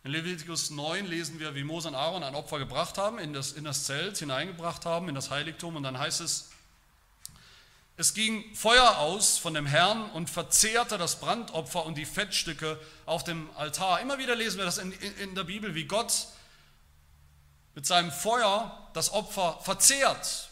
[0.04, 3.54] In Levitikus 9 lesen wir, wie Mose und Aaron ein Opfer gebracht haben, in das,
[3.54, 5.76] in das Zelt hineingebracht haben, in das Heiligtum.
[5.76, 6.52] Und dann heißt es,
[7.98, 13.24] es ging Feuer aus von dem Herrn und verzehrte das Brandopfer und die Fettstücke auf
[13.24, 14.00] dem Altar.
[14.02, 16.28] Immer wieder lesen wir das in, in, in der Bibel, wie Gott
[17.74, 20.50] mit seinem Feuer das Opfer verzehrt.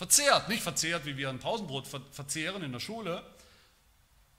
[0.00, 3.22] Verzehrt, nicht verzehrt, wie wir ein Pausenbrot verzehren in der Schule,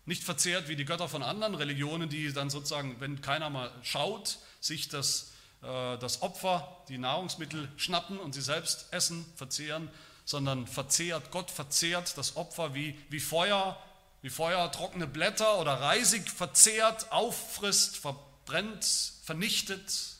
[0.06, 4.39] nicht verzehrt wie die Götter von anderen Religionen, die dann sozusagen, wenn keiner mal schaut,
[4.60, 9.91] sich das, äh, das Opfer, die Nahrungsmittel schnappen und sie selbst essen, verzehren,
[10.26, 13.80] sondern verzehrt, Gott verzehrt das Opfer wie, wie Feuer,
[14.24, 18.84] wie Feuer trockene Blätter oder Reisig verzehrt, auffrisst, verbrennt,
[19.21, 20.15] vernichtet.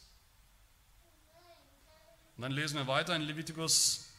[2.38, 4.11] Und dann lesen wir weiter in Levitikus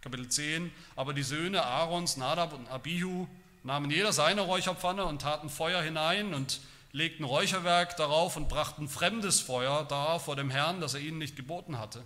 [0.00, 3.26] Kapitel 10, aber die Söhne Aarons, Nadab und Abihu
[3.62, 6.60] nahmen jeder seine Räucherpfanne und taten Feuer hinein und
[6.92, 11.36] legten Räucherwerk darauf und brachten fremdes Feuer da vor dem Herrn, das er ihnen nicht
[11.36, 12.04] geboten hatte.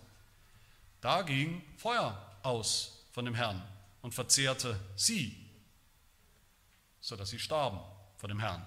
[1.00, 3.62] Da ging Feuer aus von dem Herrn
[4.02, 5.37] und verzehrte sie,
[7.00, 7.78] sodass sie starben
[8.16, 8.64] vor dem Herrn.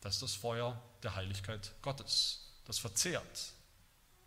[0.00, 3.52] Das ist das Feuer der Heiligkeit Gottes, das verzehrt,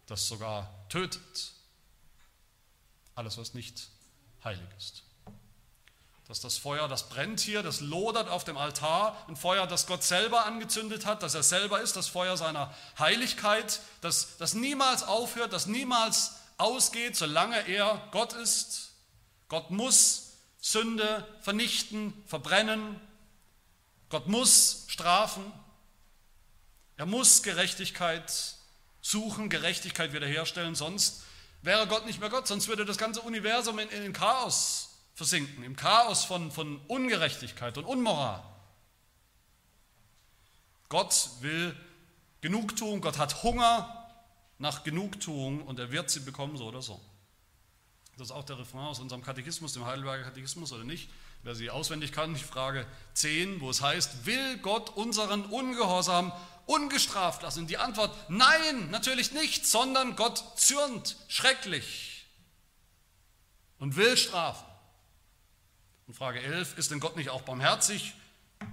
[0.08, 1.54] das sogar tötet.
[3.18, 3.88] Alles, was nicht
[4.44, 5.02] heilig ist.
[6.28, 10.04] Dass das Feuer, das brennt hier, das lodert auf dem Altar, ein Feuer, das Gott
[10.04, 15.52] selber angezündet hat, dass er selber ist, das Feuer seiner Heiligkeit, das, das niemals aufhört,
[15.52, 18.92] das niemals ausgeht, solange er Gott ist.
[19.48, 23.02] Gott muss Sünde vernichten, verbrennen.
[24.10, 25.52] Gott muss strafen.
[26.98, 28.32] Er muss Gerechtigkeit
[29.02, 31.24] suchen, Gerechtigkeit wiederherstellen, sonst
[31.68, 35.76] wäre Gott nicht mehr Gott, sonst würde das ganze Universum in, in Chaos versinken, im
[35.76, 38.42] Chaos von, von Ungerechtigkeit und Unmoral.
[40.88, 41.76] Gott will
[42.40, 44.10] Genugtuung, Gott hat Hunger
[44.60, 47.02] nach Genugtuung und er wird sie bekommen, so oder so.
[48.18, 51.10] Das ist auch der Refrain aus unserem Katechismus, dem Heidelberger Katechismus oder nicht.
[51.44, 56.34] Wer sie auswendig kann, ich frage 10, wo es heißt, will Gott unseren Ungehorsam
[56.66, 57.68] ungestraft lassen?
[57.68, 62.26] Die Antwort, nein, natürlich nicht, sondern Gott zürnt schrecklich
[63.80, 64.66] und will strafen.
[66.08, 68.14] Und Frage 11, ist denn Gott nicht auch barmherzig?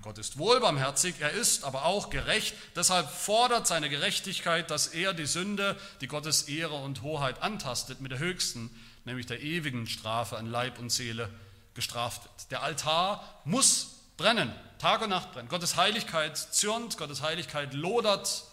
[0.03, 2.55] Gott ist wohl barmherzig, er ist aber auch gerecht.
[2.75, 8.13] Deshalb fordert seine Gerechtigkeit, dass er die Sünde, die Gottes Ehre und Hoheit antastet, mit
[8.13, 8.71] der höchsten,
[9.05, 11.29] nämlich der ewigen Strafe an Leib und Seele
[11.75, 12.51] gestraft wird.
[12.51, 15.49] Der Altar muss brennen, Tag und Nacht brennen.
[15.49, 18.45] Gottes Heiligkeit zürnt, Gottes Heiligkeit lodert,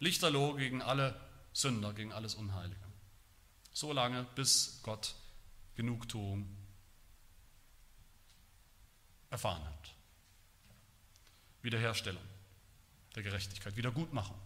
[0.00, 1.18] lichterloh gegen alle
[1.52, 2.76] Sünder, gegen alles Unheilige.
[3.72, 5.14] So lange, bis Gott
[5.76, 6.48] Genugtuung
[9.30, 9.94] erfahren hat.
[11.62, 12.22] Wiederherstellung
[13.14, 14.38] der Gerechtigkeit, Wiedergutmachung.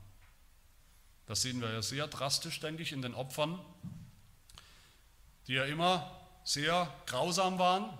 [1.27, 3.59] Das sehen wir ja sehr drastisch, denke ich, in den Opfern,
[5.47, 7.97] die ja immer sehr grausam waren,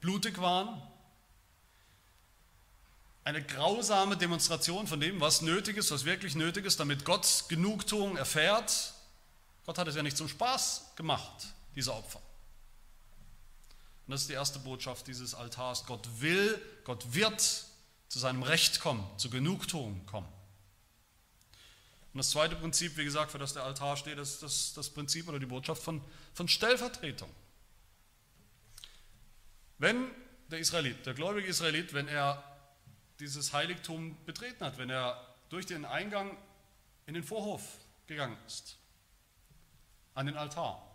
[0.00, 0.80] blutig waren.
[3.24, 8.16] Eine grausame Demonstration von dem, was nötig ist, was wirklich nötig ist, damit Gott Genugtuung
[8.16, 8.94] erfährt.
[9.64, 12.20] Gott hat es ja nicht zum Spaß gemacht, diese Opfer.
[14.06, 15.86] Und das ist die erste Botschaft dieses Altars.
[15.86, 17.40] Gott will, Gott wird
[18.08, 20.28] zu seinem Recht kommen, zu Genugtuung kommen.
[22.12, 25.28] Und das zweite Prinzip, wie gesagt, für das der Altar steht, ist das, das Prinzip
[25.28, 26.02] oder die Botschaft von,
[26.34, 27.30] von Stellvertretung.
[29.82, 30.12] Wenn
[30.46, 32.40] der Israelit, der gläubige Israelit, wenn er
[33.18, 36.38] dieses Heiligtum betreten hat, wenn er durch den Eingang
[37.06, 37.64] in den Vorhof
[38.06, 38.78] gegangen ist,
[40.14, 40.88] an den Altar,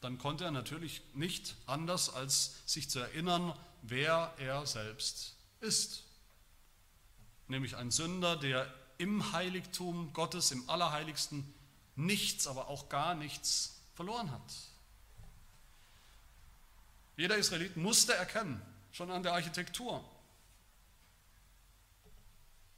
[0.00, 6.04] dann konnte er natürlich nicht anders, als sich zu erinnern, wer er selbst ist.
[7.48, 11.52] Nämlich ein Sünder, der im Heiligtum Gottes, im Allerheiligsten,
[11.96, 14.69] nichts, aber auch gar nichts verloren hat.
[17.20, 20.02] Jeder Israelit musste erkennen, schon an der Architektur,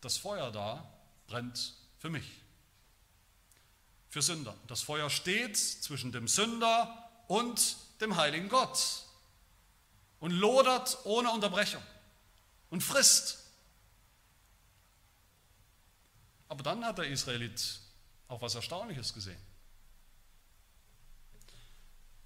[0.01, 0.85] das Feuer da
[1.29, 2.29] brennt für mich,
[4.09, 4.57] für Sünder.
[4.67, 9.05] Das Feuer steht zwischen dem Sünder und dem heiligen Gott
[10.19, 11.83] und lodert ohne Unterbrechung
[12.71, 13.45] und frisst.
[16.49, 17.79] Aber dann hat der Israelit
[18.27, 19.41] auch was Erstaunliches gesehen.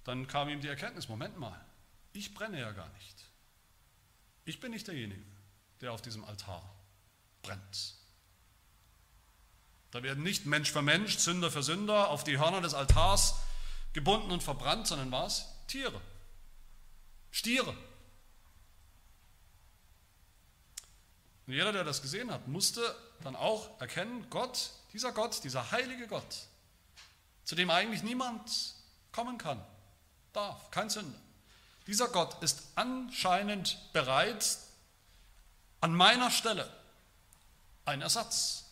[0.03, 1.66] Dann kam ihm die Erkenntnis, Moment mal,
[2.13, 3.25] ich brenne ja gar nicht.
[4.45, 5.25] Ich bin nicht derjenige,
[5.81, 6.63] der auf diesem Altar
[7.41, 7.95] brennt.
[9.91, 13.35] Da werden nicht Mensch für Mensch, Sünder für Sünder auf die Hörner des Altars
[13.93, 15.47] gebunden und verbrannt, sondern was?
[15.67, 16.01] Tiere,
[17.31, 17.75] Stiere.
[21.45, 22.81] Und jeder, der das gesehen hat, musste
[23.23, 26.47] dann auch erkennen, Gott, dieser Gott, dieser heilige Gott,
[27.45, 28.75] zu dem eigentlich niemand
[29.11, 29.63] kommen kann,
[30.33, 31.17] darf, kein Sünder.
[31.87, 34.57] Dieser Gott ist anscheinend bereit,
[35.81, 36.71] an meiner Stelle
[37.85, 38.65] einen Ersatz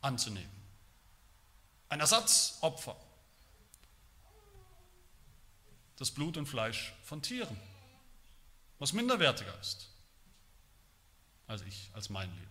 [0.00, 0.50] anzunehmen.
[1.88, 2.96] Ein Ersatzopfer
[6.00, 7.60] das Blut und Fleisch von Tieren,
[8.78, 9.90] was minderwertiger ist
[11.46, 12.50] als ich, als mein Leben.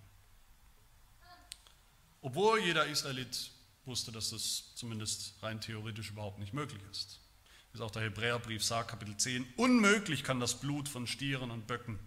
[2.21, 3.49] Obwohl jeder Israelit
[3.85, 7.19] wusste, dass das zumindest rein theoretisch überhaupt nicht möglich ist.
[7.71, 11.67] Wie es auch der Hebräerbrief sagt, Kapitel 10, unmöglich kann das Blut von Stieren und
[11.67, 11.99] Böcken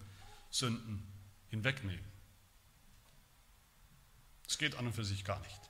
[0.50, 1.02] Sünden
[1.50, 2.04] hinwegnehmen.
[4.48, 5.60] Es geht an und für sich gar nicht.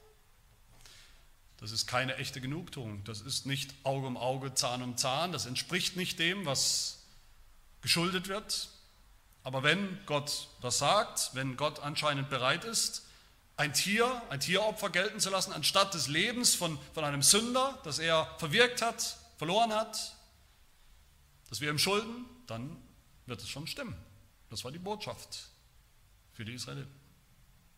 [1.59, 3.05] Das ist keine echte Genugtuung.
[3.05, 5.31] Das ist nicht Auge um Auge, Zahn um Zahn.
[5.31, 7.05] Das entspricht nicht dem, was
[7.83, 8.69] geschuldet wird.
[9.45, 13.07] Aber wenn Gott das sagt, wenn Gott anscheinend bereit ist,
[13.57, 18.01] ein Tier, ein Tieropfer gelten zu lassen, anstatt des Lebens von, von einem Sünder, das
[18.01, 20.15] er verwirkt hat, verloren hat,
[21.51, 22.81] dass wir ihm schulden, dann
[23.27, 23.97] wird es schon stimmen.
[24.51, 25.49] Das war die Botschaft
[26.33, 26.95] für die Israeliten.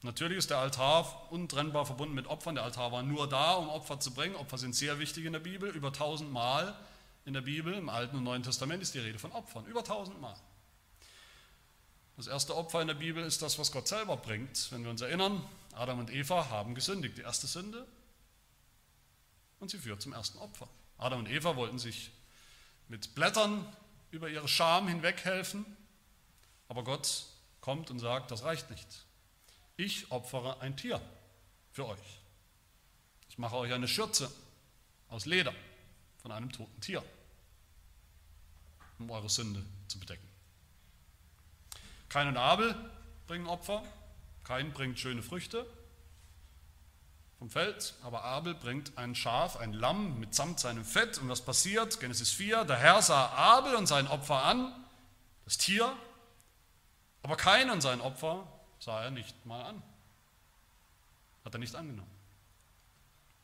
[0.02, 2.56] Natürlich ist der Altar untrennbar verbunden mit Opfern.
[2.56, 4.36] Der Altar war nur da, um Opfer zu bringen.
[4.36, 5.70] Opfer sind sehr wichtig in der Bibel.
[5.70, 6.78] Über tausend Mal
[7.24, 9.64] in der Bibel, im Alten und Neuen Testament, ist die Rede von Opfern.
[9.64, 10.36] Über tausend Mal.
[12.18, 14.70] Das erste Opfer in der Bibel ist das, was Gott selber bringt.
[14.70, 17.16] Wenn wir uns erinnern, Adam und Eva haben gesündigt.
[17.16, 17.86] Die erste Sünde.
[19.60, 20.68] Und sie führt zum ersten Opfer.
[20.98, 22.10] Adam und Eva wollten sich
[22.88, 23.66] mit Blättern
[24.10, 25.64] über ihre Scham hinweghelfen.
[26.68, 27.26] Aber Gott
[27.60, 29.04] kommt und sagt, das reicht nicht.
[29.76, 31.00] Ich opfere ein Tier
[31.72, 32.20] für euch.
[33.28, 34.30] Ich mache euch eine Schürze
[35.08, 35.52] aus Leder
[36.22, 37.02] von einem toten Tier,
[38.98, 40.28] um eure Sünde zu bedecken.
[42.08, 42.74] Kain und Abel
[43.26, 43.82] bringen Opfer,
[44.44, 45.66] Kain bringt schöne Früchte
[47.44, 51.18] vom Feld, aber Abel bringt ein Schaf, ein Lamm mitsamt seinem Fett.
[51.18, 52.00] Und was passiert?
[52.00, 54.72] Genesis 4, der Herr sah Abel und sein Opfer an,
[55.44, 55.94] das Tier,
[57.22, 58.46] aber Kain und sein Opfer
[58.78, 59.82] sah er nicht mal an.
[61.44, 62.10] Hat er nicht angenommen.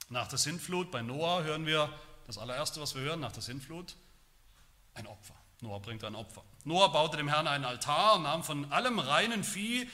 [0.08, 1.92] Nach der Sintflut bei Noah hören wir,
[2.26, 3.96] das allererste, was wir hören nach der Sintflut,
[4.94, 5.34] ein Opfer.
[5.60, 6.42] Noah bringt ein Opfer.
[6.64, 9.90] Noah baute dem Herrn einen Altar und nahm von allem reinen Vieh,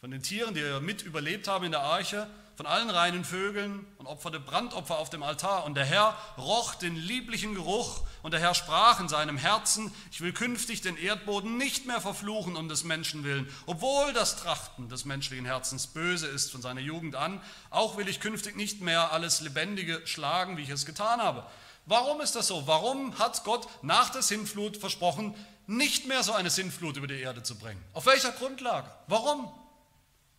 [0.00, 2.26] von den Tieren, die mit überlebt haben in der Arche,
[2.60, 5.64] von allen reinen Vögeln und opferte Brandopfer auf dem Altar.
[5.64, 10.20] Und der Herr roch den lieblichen Geruch und der Herr sprach in seinem Herzen, ich
[10.20, 15.06] will künftig den Erdboden nicht mehr verfluchen um des Menschen willen, obwohl das Trachten des
[15.06, 19.40] menschlichen Herzens böse ist von seiner Jugend an, auch will ich künftig nicht mehr alles
[19.40, 21.46] Lebendige schlagen, wie ich es getan habe.
[21.86, 22.66] Warum ist das so?
[22.66, 25.34] Warum hat Gott nach der Sintflut versprochen,
[25.66, 27.82] nicht mehr so eine Sintflut über die Erde zu bringen?
[27.94, 28.90] Auf welcher Grundlage?
[29.06, 29.50] Warum?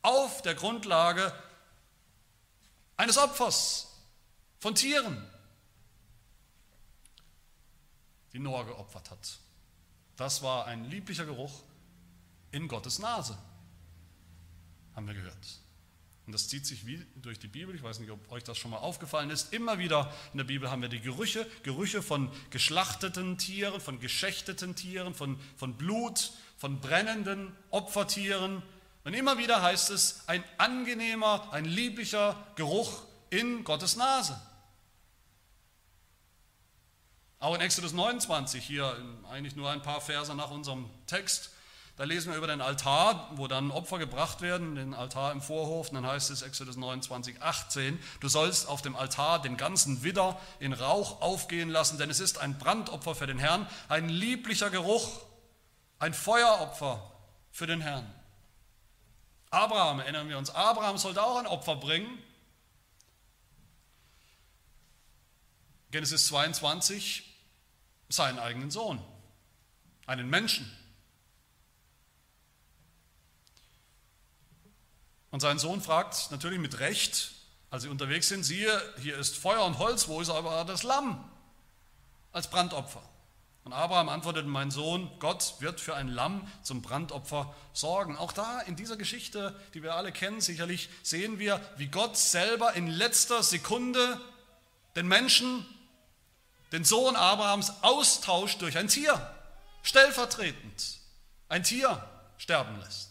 [0.03, 1.33] Auf der Grundlage
[3.01, 3.87] eines Opfers
[4.59, 5.27] von Tieren,
[8.31, 9.39] die Noah geopfert hat.
[10.17, 11.63] Das war ein lieblicher Geruch
[12.51, 13.35] in Gottes Nase,
[14.95, 15.59] haben wir gehört.
[16.27, 17.73] Und das zieht sich wie durch die Bibel.
[17.73, 19.51] Ich weiß nicht, ob euch das schon mal aufgefallen ist.
[19.51, 24.75] Immer wieder in der Bibel haben wir die Gerüche, Gerüche von geschlachteten Tieren, von geschächteten
[24.75, 28.61] Tieren, von, von Blut, von brennenden Opfertieren,
[29.03, 34.39] und immer wieder heißt es, ein angenehmer, ein lieblicher Geruch in Gottes Nase.
[37.39, 38.95] Auch in Exodus 29, hier
[39.31, 41.51] eigentlich nur ein paar Verse nach unserem Text,
[41.97, 45.89] da lesen wir über den Altar, wo dann Opfer gebracht werden, den Altar im Vorhof.
[45.89, 50.39] Und dann heißt es Exodus 29, 18, du sollst auf dem Altar den ganzen Widder
[50.59, 55.09] in Rauch aufgehen lassen, denn es ist ein Brandopfer für den Herrn, ein lieblicher Geruch,
[55.99, 57.11] ein Feueropfer
[57.51, 58.11] für den Herrn.
[59.51, 62.17] Abraham, erinnern wir uns, Abraham sollte auch ein Opfer bringen.
[65.91, 67.37] Genesis 22,
[68.07, 69.03] seinen eigenen Sohn,
[70.07, 70.71] einen Menschen.
[75.31, 77.31] Und sein Sohn fragt natürlich mit Recht,
[77.69, 81.29] als sie unterwegs sind, siehe, hier ist Feuer und Holz, wo ist aber das Lamm
[82.31, 83.03] als Brandopfer?
[83.63, 88.17] Und Abraham antwortete, mein Sohn, Gott wird für ein Lamm zum Brandopfer sorgen.
[88.17, 92.73] Auch da in dieser Geschichte, die wir alle kennen, sicherlich sehen wir, wie Gott selber
[92.73, 94.19] in letzter Sekunde
[94.95, 95.65] den Menschen,
[96.71, 99.19] den Sohn Abrahams, austauscht durch ein Tier,
[99.83, 100.99] stellvertretend
[101.49, 102.03] ein Tier
[102.37, 103.10] sterben lässt.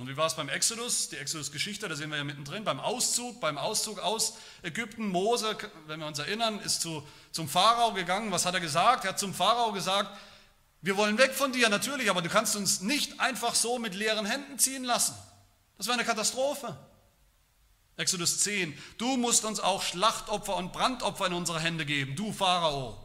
[0.00, 1.10] Und wie war es beim Exodus?
[1.10, 5.06] Die Exodus-Geschichte, da sehen wir ja mittendrin, beim Auszug, beim Auszug aus Ägypten.
[5.06, 5.58] Mose,
[5.88, 8.32] wenn wir uns erinnern, ist zu, zum Pharao gegangen.
[8.32, 9.04] Was hat er gesagt?
[9.04, 10.10] Er hat zum Pharao gesagt,
[10.80, 14.24] wir wollen weg von dir, natürlich, aber du kannst uns nicht einfach so mit leeren
[14.24, 15.14] Händen ziehen lassen.
[15.76, 16.78] Das wäre eine Katastrophe.
[17.98, 22.96] Exodus 10, du musst uns auch Schlachtopfer und Brandopfer in unsere Hände geben, du Pharao,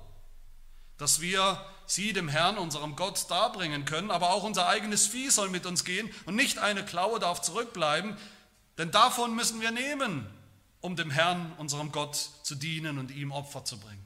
[0.97, 5.49] dass wir sie dem Herrn, unserem Gott, darbringen können, aber auch unser eigenes Vieh soll
[5.49, 8.17] mit uns gehen und nicht eine Klaue darf zurückbleiben,
[8.77, 10.27] denn davon müssen wir nehmen,
[10.81, 14.05] um dem Herrn, unserem Gott, zu dienen und ihm Opfer zu bringen.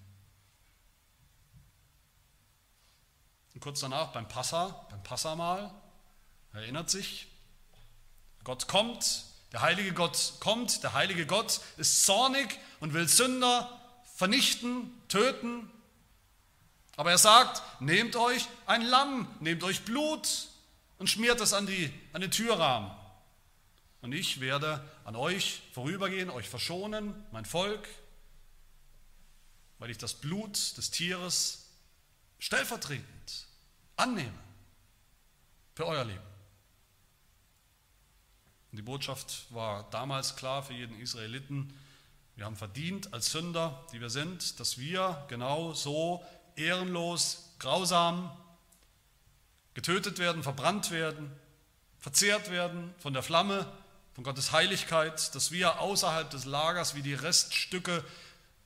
[3.53, 5.73] Und kurz danach beim Passa, beim Passamal,
[6.53, 7.27] erinnert sich,
[8.43, 13.79] Gott kommt, der heilige Gott kommt, der heilige Gott ist zornig und will Sünder
[14.15, 15.69] vernichten, töten,
[16.99, 20.49] aber er sagt, nehmt euch ein Lamm, nehmt euch Blut
[20.97, 22.91] und schmiert es an, die, an den Türrahmen.
[24.01, 27.87] und ich werde an euch vorübergehen, euch verschonen, mein Volk,
[29.77, 31.69] weil ich das Blut des Tieres
[32.37, 33.47] stellvertretend
[33.95, 34.37] annehme
[35.75, 36.19] für euer Leben.
[38.71, 41.73] Und die Botschaft war damals klar für jeden Israeliten.
[42.35, 46.25] Wir haben verdient als Sünder, die wir sind, dass wir genau so
[46.55, 48.35] ehrenlos, grausam
[49.73, 51.31] getötet werden, verbrannt werden,
[51.99, 53.71] verzehrt werden von der Flamme,
[54.13, 58.03] von Gottes Heiligkeit, dass wir außerhalb des Lagers wie die Reststücke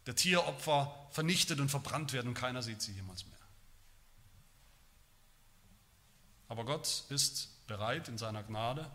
[0.05, 3.37] der Tieropfer vernichtet und verbrannt werden und keiner sieht sie jemals mehr.
[6.47, 8.89] Aber Gott ist bereit in seiner Gnade,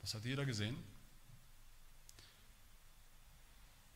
[0.00, 0.76] das hat jeder gesehen,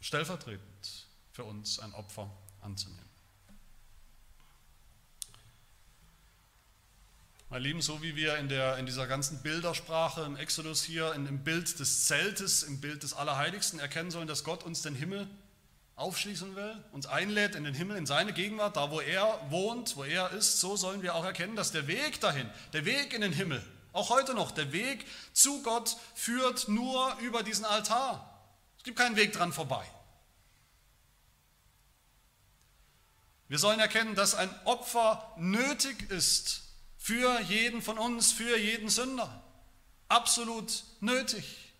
[0.00, 3.07] stellvertretend für uns ein Opfer anzunehmen.
[7.50, 11.26] Meine Lieben, so wie wir in, der, in dieser ganzen Bildersprache im Exodus hier, in,
[11.26, 15.26] im Bild des Zeltes, im Bild des Allerheiligsten erkennen sollen, dass Gott uns den Himmel
[15.96, 20.04] aufschließen will, uns einlädt in den Himmel, in seine Gegenwart, da wo er wohnt, wo
[20.04, 23.32] er ist, so sollen wir auch erkennen, dass der Weg dahin, der Weg in den
[23.32, 28.44] Himmel, auch heute noch, der Weg zu Gott führt nur über diesen Altar.
[28.76, 29.86] Es gibt keinen Weg dran vorbei.
[33.48, 36.67] Wir sollen erkennen, dass ein Opfer nötig ist
[37.08, 39.42] für jeden von uns, für jeden Sünder.
[40.08, 41.72] Absolut nötig.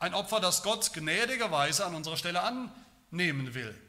[0.00, 3.80] Ein Opfer, das Gott gnädigerweise an unserer Stelle annehmen will.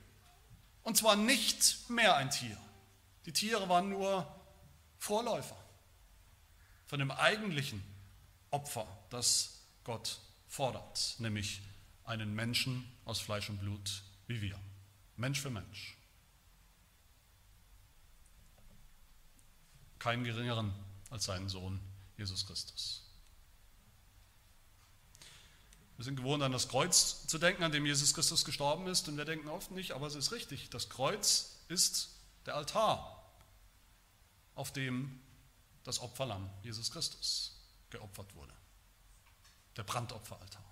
[0.83, 2.55] Und zwar nicht mehr ein Tier.
[3.25, 4.27] Die Tiere waren nur
[4.99, 5.57] Vorläufer
[6.85, 7.83] von dem eigentlichen
[8.51, 11.61] Opfer, das Gott fordert, nämlich
[12.03, 14.59] einen Menschen aus Fleisch und Blut wie wir.
[15.15, 15.98] Mensch für Mensch.
[19.99, 20.73] Keinen geringeren
[21.09, 21.79] als seinen Sohn
[22.17, 23.03] Jesus Christus.
[25.97, 29.17] Wir sind gewohnt, an das Kreuz zu denken, an dem Jesus Christus gestorben ist, und
[29.17, 30.69] wir denken oft nicht, aber es ist richtig.
[30.69, 32.09] Das Kreuz ist
[32.45, 33.21] der Altar,
[34.55, 35.19] auf dem
[35.83, 38.53] das Opferlamm Jesus Christus geopfert wurde.
[39.75, 40.63] Der Brandopferaltar.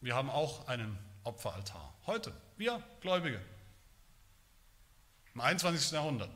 [0.00, 1.94] Wir haben auch einen Opferaltar.
[2.06, 3.40] Heute, wir Gläubige.
[5.34, 5.92] Im 21.
[5.92, 6.30] Jahrhundert.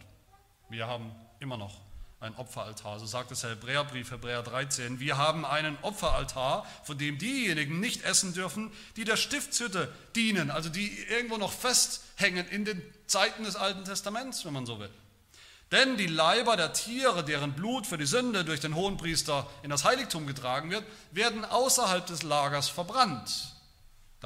[0.68, 1.80] Wir haben immer noch
[2.20, 2.99] ein Opferaltar.
[2.99, 5.01] So sagt es der Hebräerbrief, Hebräer 13.
[5.01, 10.68] Wir haben einen Opferaltar, von dem diejenigen nicht essen dürfen, die der Stiftshütte dienen, also
[10.70, 14.91] die irgendwo noch festhängen in den Zeiten des Alten Testaments, wenn man so will.
[15.72, 19.84] Denn die Leiber der Tiere, deren Blut für die Sünde durch den Hohenpriester in das
[19.84, 23.55] Heiligtum getragen wird, werden außerhalb des Lagers verbrannt.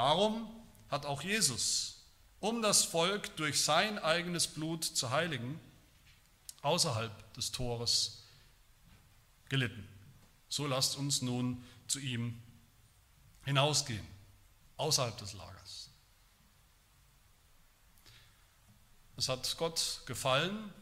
[0.01, 0.49] Darum
[0.89, 2.07] hat auch Jesus,
[2.41, 5.61] um das Volk durch sein eigenes Blut zu heiligen,
[6.63, 8.23] außerhalb des Tores
[9.51, 9.87] gelitten.
[10.49, 12.41] So lasst uns nun zu ihm
[13.45, 14.07] hinausgehen,
[14.79, 15.91] außerhalb des Lagers.
[19.19, 20.73] Es hat Gott gefallen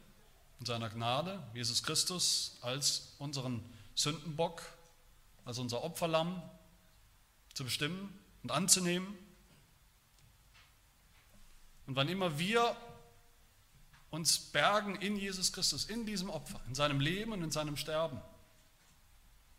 [0.60, 3.64] in seiner Gnade, Jesus Christus als unseren
[3.96, 4.62] Sündenbock,
[5.44, 6.40] als unser Opferlamm
[7.52, 8.16] zu bestimmen
[8.48, 9.14] und anzunehmen.
[11.86, 12.76] Und wann immer wir
[14.10, 18.20] uns bergen in Jesus Christus, in diesem Opfer, in seinem Leben und in seinem Sterben.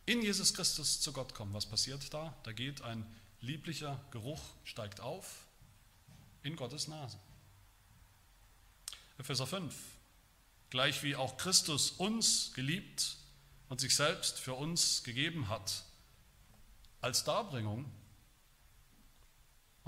[0.08, 1.54] In Jesus Christus zu Gott kommen.
[1.54, 2.36] Was passiert da?
[2.42, 3.06] Da geht ein
[3.42, 5.46] lieblicher Geruch, steigt auf
[6.42, 7.20] in Gottes Nase.
[9.20, 9.76] Epheser 5.
[10.72, 13.18] Gleich wie auch Christus uns geliebt
[13.70, 15.84] und sich selbst für uns gegeben hat,
[17.02, 17.86] als Darbringung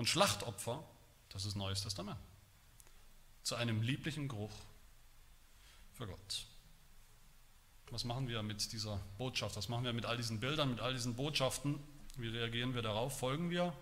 [0.02, 0.84] und Schlachtopfer,
[1.30, 2.18] das ist Neues Testament
[3.44, 4.50] zu einem lieblichen Geruch
[5.94, 6.48] für Gott.
[7.92, 9.58] Was machen wir mit dieser Botschaft?
[9.58, 11.78] Was machen wir mit all diesen Bildern, mit all diesen Botschaften?
[12.16, 13.20] Wie reagieren wir darauf?
[13.20, 13.76] Folgen wir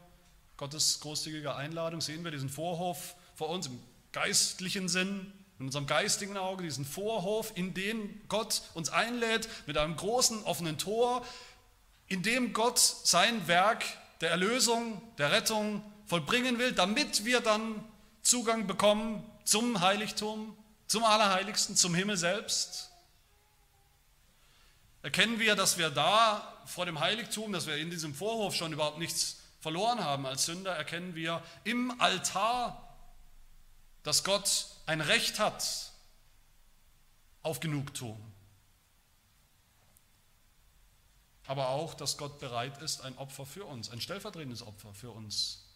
[0.58, 2.02] Gottes großzügiger Einladung?
[2.02, 3.80] Sehen wir diesen Vorhof vor uns im
[4.12, 9.96] geistlichen Sinn, in unserem geistigen Auge, diesen Vorhof, in den Gott uns einlädt mit einem
[9.96, 11.26] großen offenen Tor,
[12.08, 13.86] in dem Gott sein Werk
[14.20, 17.86] der Erlösung, der Rettung vollbringen will, damit wir dann
[18.24, 20.58] Zugang bekommen zum Heiligtum,
[20.88, 22.90] zum Allerheiligsten, zum Himmel selbst?
[25.04, 28.98] Erkennen wir, dass wir da vor dem Heiligtum, dass wir in diesem Vorhof schon überhaupt
[28.98, 32.96] nichts verloren haben als Sünder, erkennen wir im Altar,
[34.04, 35.92] dass Gott ein Recht hat
[37.44, 38.20] auf Genugtuung.
[41.46, 45.69] Aber auch, dass Gott bereit ist, ein Opfer für uns, ein stellvertretendes Opfer für uns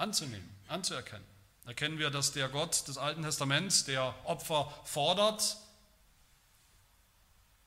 [0.00, 1.30] anzunehmen, anzuerkennen
[1.70, 5.56] erkennen wir, dass der Gott des Alten Testaments, der Opfer fordert,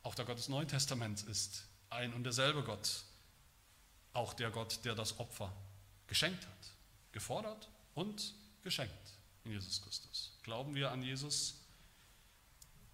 [0.02, 3.04] Auch der Gott des Neuen Testaments ist ein und derselbe Gott.
[4.12, 5.54] Auch der Gott, der das Opfer
[6.08, 6.74] geschenkt hat,
[7.14, 8.94] gefordert und geschenkt
[9.46, 10.38] in Jesus Christus.
[10.44, 11.62] Glauben wir an Jesus,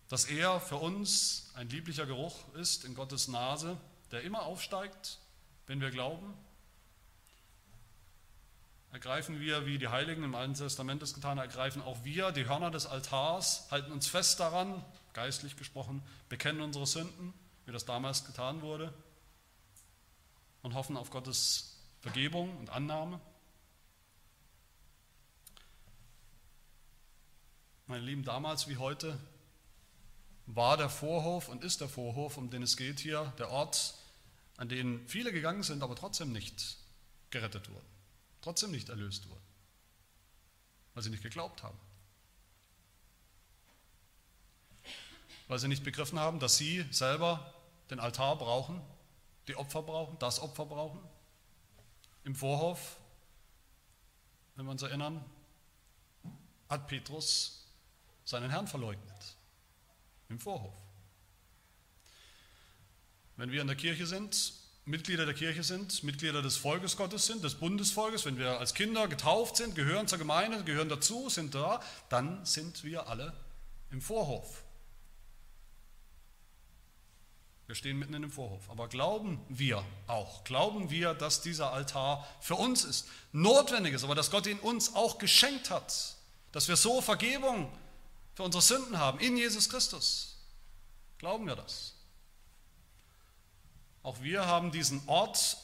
[0.07, 3.75] dass er für uns ein lieblicher Geruch ist in Gottes Nase,
[4.11, 5.17] der immer aufsteigt,
[5.65, 6.35] wenn wir glauben?
[8.91, 12.47] Ergreifen wir, wie die Heiligen im Alten Testament es getan haben, ergreifen auch wir die
[12.47, 14.83] Hörner des Altars, halten uns fest daran,
[15.13, 17.33] geistlich gesprochen, bekennen unsere Sünden,
[17.65, 18.93] wie das damals getan wurde,
[20.63, 23.19] und hoffen auf Gottes Vergebung und Annahme.
[27.85, 29.19] Meine Lieben, damals wie heute
[30.45, 33.93] war der Vorhof und ist der Vorhof, um den es geht hier, der Ort,
[34.57, 36.77] an den viele gegangen sind, aber trotzdem nicht
[37.29, 37.85] gerettet wurden,
[38.41, 39.45] trotzdem nicht erlöst wurden,
[40.93, 41.77] weil sie nicht geglaubt haben.
[45.47, 47.53] Weil sie nicht begriffen haben, dass sie selber
[47.89, 48.81] den Altar brauchen,
[49.47, 50.99] die Opfer brauchen, das Opfer brauchen.
[52.23, 52.97] Im Vorhof,
[54.55, 55.25] wenn wir uns erinnern,
[56.69, 57.65] hat Petrus
[58.25, 59.35] seinen Herrn verleugnet
[60.29, 60.73] im Vorhof.
[63.35, 64.53] Wenn wir in der Kirche sind,
[64.89, 69.07] Mitglieder der Kirche sind, Mitglieder des Volkes Gottes sind, des Bundesvolkes, wenn wir als Kinder
[69.07, 71.79] getauft sind, gehören zur Gemeinde, gehören dazu, sind da,
[72.09, 73.33] dann sind wir alle
[73.91, 74.63] im Vorhof.
[77.67, 78.67] Wir stehen mitten in dem Vorhof.
[78.67, 84.15] Aber glauben wir auch, glauben wir, dass dieser Altar für uns ist, notwendig ist, aber
[84.15, 86.15] dass Gott ihn uns auch geschenkt hat,
[86.51, 87.71] dass wir so Vergebung
[88.33, 90.39] für unsere Sünden haben in Jesus Christus.
[91.19, 91.93] Glauben wir das?
[94.03, 95.57] Auch wir haben diesen Ort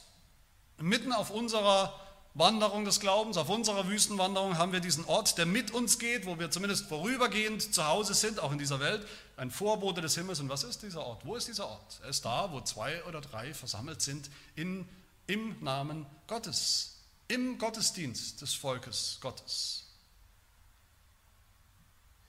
[0.78, 2.00] mitten auf unserer
[2.36, 6.38] Wanderung des Glaubens, auf unserer Wüstenwanderung haben wir diesen Ort, der mit uns geht, wo
[6.38, 9.08] wir zumindest vorübergehend zu Hause sind, auch in dieser Welt,
[9.38, 10.42] ein Vorbote des Himmels.
[10.42, 11.26] Und was ist dieser Ort?
[11.26, 12.00] Wo ist dieser Ort?
[12.04, 14.86] Er ist da, wo zwei oder drei versammelt sind in,
[15.28, 16.98] im Namen Gottes,
[17.30, 19.86] im Gottesdienst des Volkes Gottes.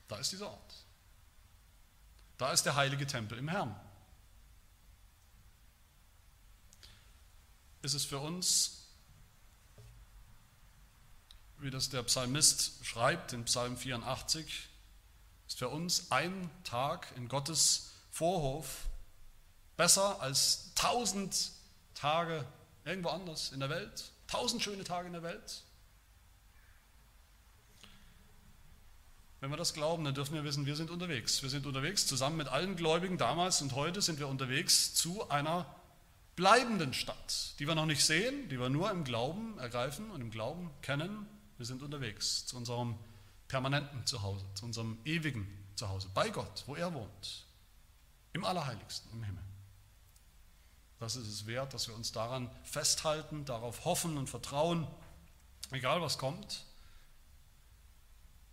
[0.07, 0.73] Da ist dieser Ort.
[2.37, 3.75] Da ist der heilige Tempel im Herrn.
[7.81, 8.87] Ist es für uns,
[11.59, 14.67] wie das der Psalmist schreibt in Psalm 84,
[15.47, 18.87] ist für uns ein Tag in Gottes Vorhof
[19.75, 21.51] besser als tausend
[21.93, 22.45] Tage
[22.83, 25.63] irgendwo anders in der Welt, tausend schöne Tage in der Welt?
[29.39, 31.43] Wenn wir das glauben, dann dürfen wir wissen, wir sind unterwegs.
[31.43, 35.76] Wir sind unterwegs zusammen mit allen Gläubigen damals und heute sind wir unterwegs zu einer
[36.37, 40.29] bleibenden Stadt, die wir noch nicht sehen, die wir nur im Glauben ergreifen und im
[40.29, 41.27] Glauben kennen.
[41.57, 42.95] Wir sind unterwegs zu unserem
[43.47, 47.45] permanenten Zuhause, zu unserem ewigen Zuhause, bei Gott, wo er wohnt,
[48.33, 49.43] im Allerheiligsten, im Himmel.
[50.99, 54.87] Das ist es wert, dass wir uns daran festhalten, darauf hoffen und vertrauen,
[55.71, 56.65] egal was kommt.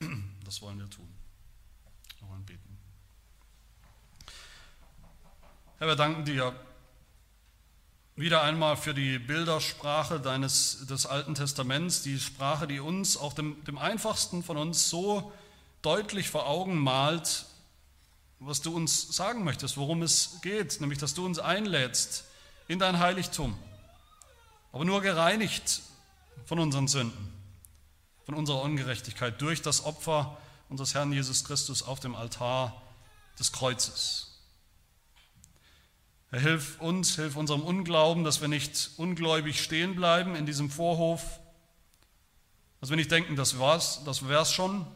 [0.45, 1.09] Das wollen wir tun.
[2.21, 2.79] Wir wollen beten.
[5.79, 6.55] Herr, wir danken dir
[8.17, 13.63] wieder einmal für die Bildersprache deines, des Alten Testaments, die Sprache, die uns, auch dem,
[13.65, 15.33] dem einfachsten von uns, so
[15.83, 17.47] deutlich vor Augen malt,
[18.39, 22.25] was du uns sagen möchtest, worum es geht, nämlich dass du uns einlädst
[22.69, 23.57] in dein Heiligtum,
[24.73, 25.83] aber nur gereinigt
[26.47, 27.35] von unseren Sünden
[28.25, 30.37] von unserer Ungerechtigkeit durch das Opfer
[30.69, 32.83] unseres Herrn Jesus Christus auf dem Altar
[33.39, 34.34] des Kreuzes.
[36.41, 41.41] Hilf uns, hilf unserem Unglauben, dass wir nicht ungläubig stehen bleiben in diesem Vorhof,
[42.81, 44.87] dass wir nicht denken, das war's, das wär's schon,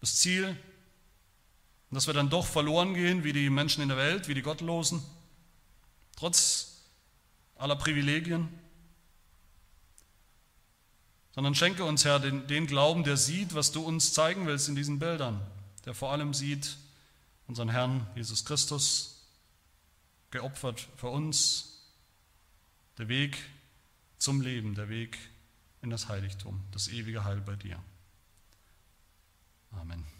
[0.00, 0.56] das Ziel,
[1.90, 4.42] und dass wir dann doch verloren gehen, wie die Menschen in der Welt, wie die
[4.42, 5.02] Gottlosen,
[6.16, 6.82] trotz
[7.56, 8.48] aller Privilegien.
[11.32, 14.76] Sondern schenke uns, Herr, den, den Glauben, der sieht, was du uns zeigen willst in
[14.76, 15.40] diesen Bildern,
[15.84, 16.76] der vor allem sieht
[17.48, 19.19] unseren Herrn Jesus Christus,
[20.30, 21.82] geopfert für uns,
[22.98, 23.38] der Weg
[24.18, 25.18] zum Leben, der Weg
[25.82, 27.82] in das Heiligtum, das ewige Heil bei dir.
[29.72, 30.19] Amen.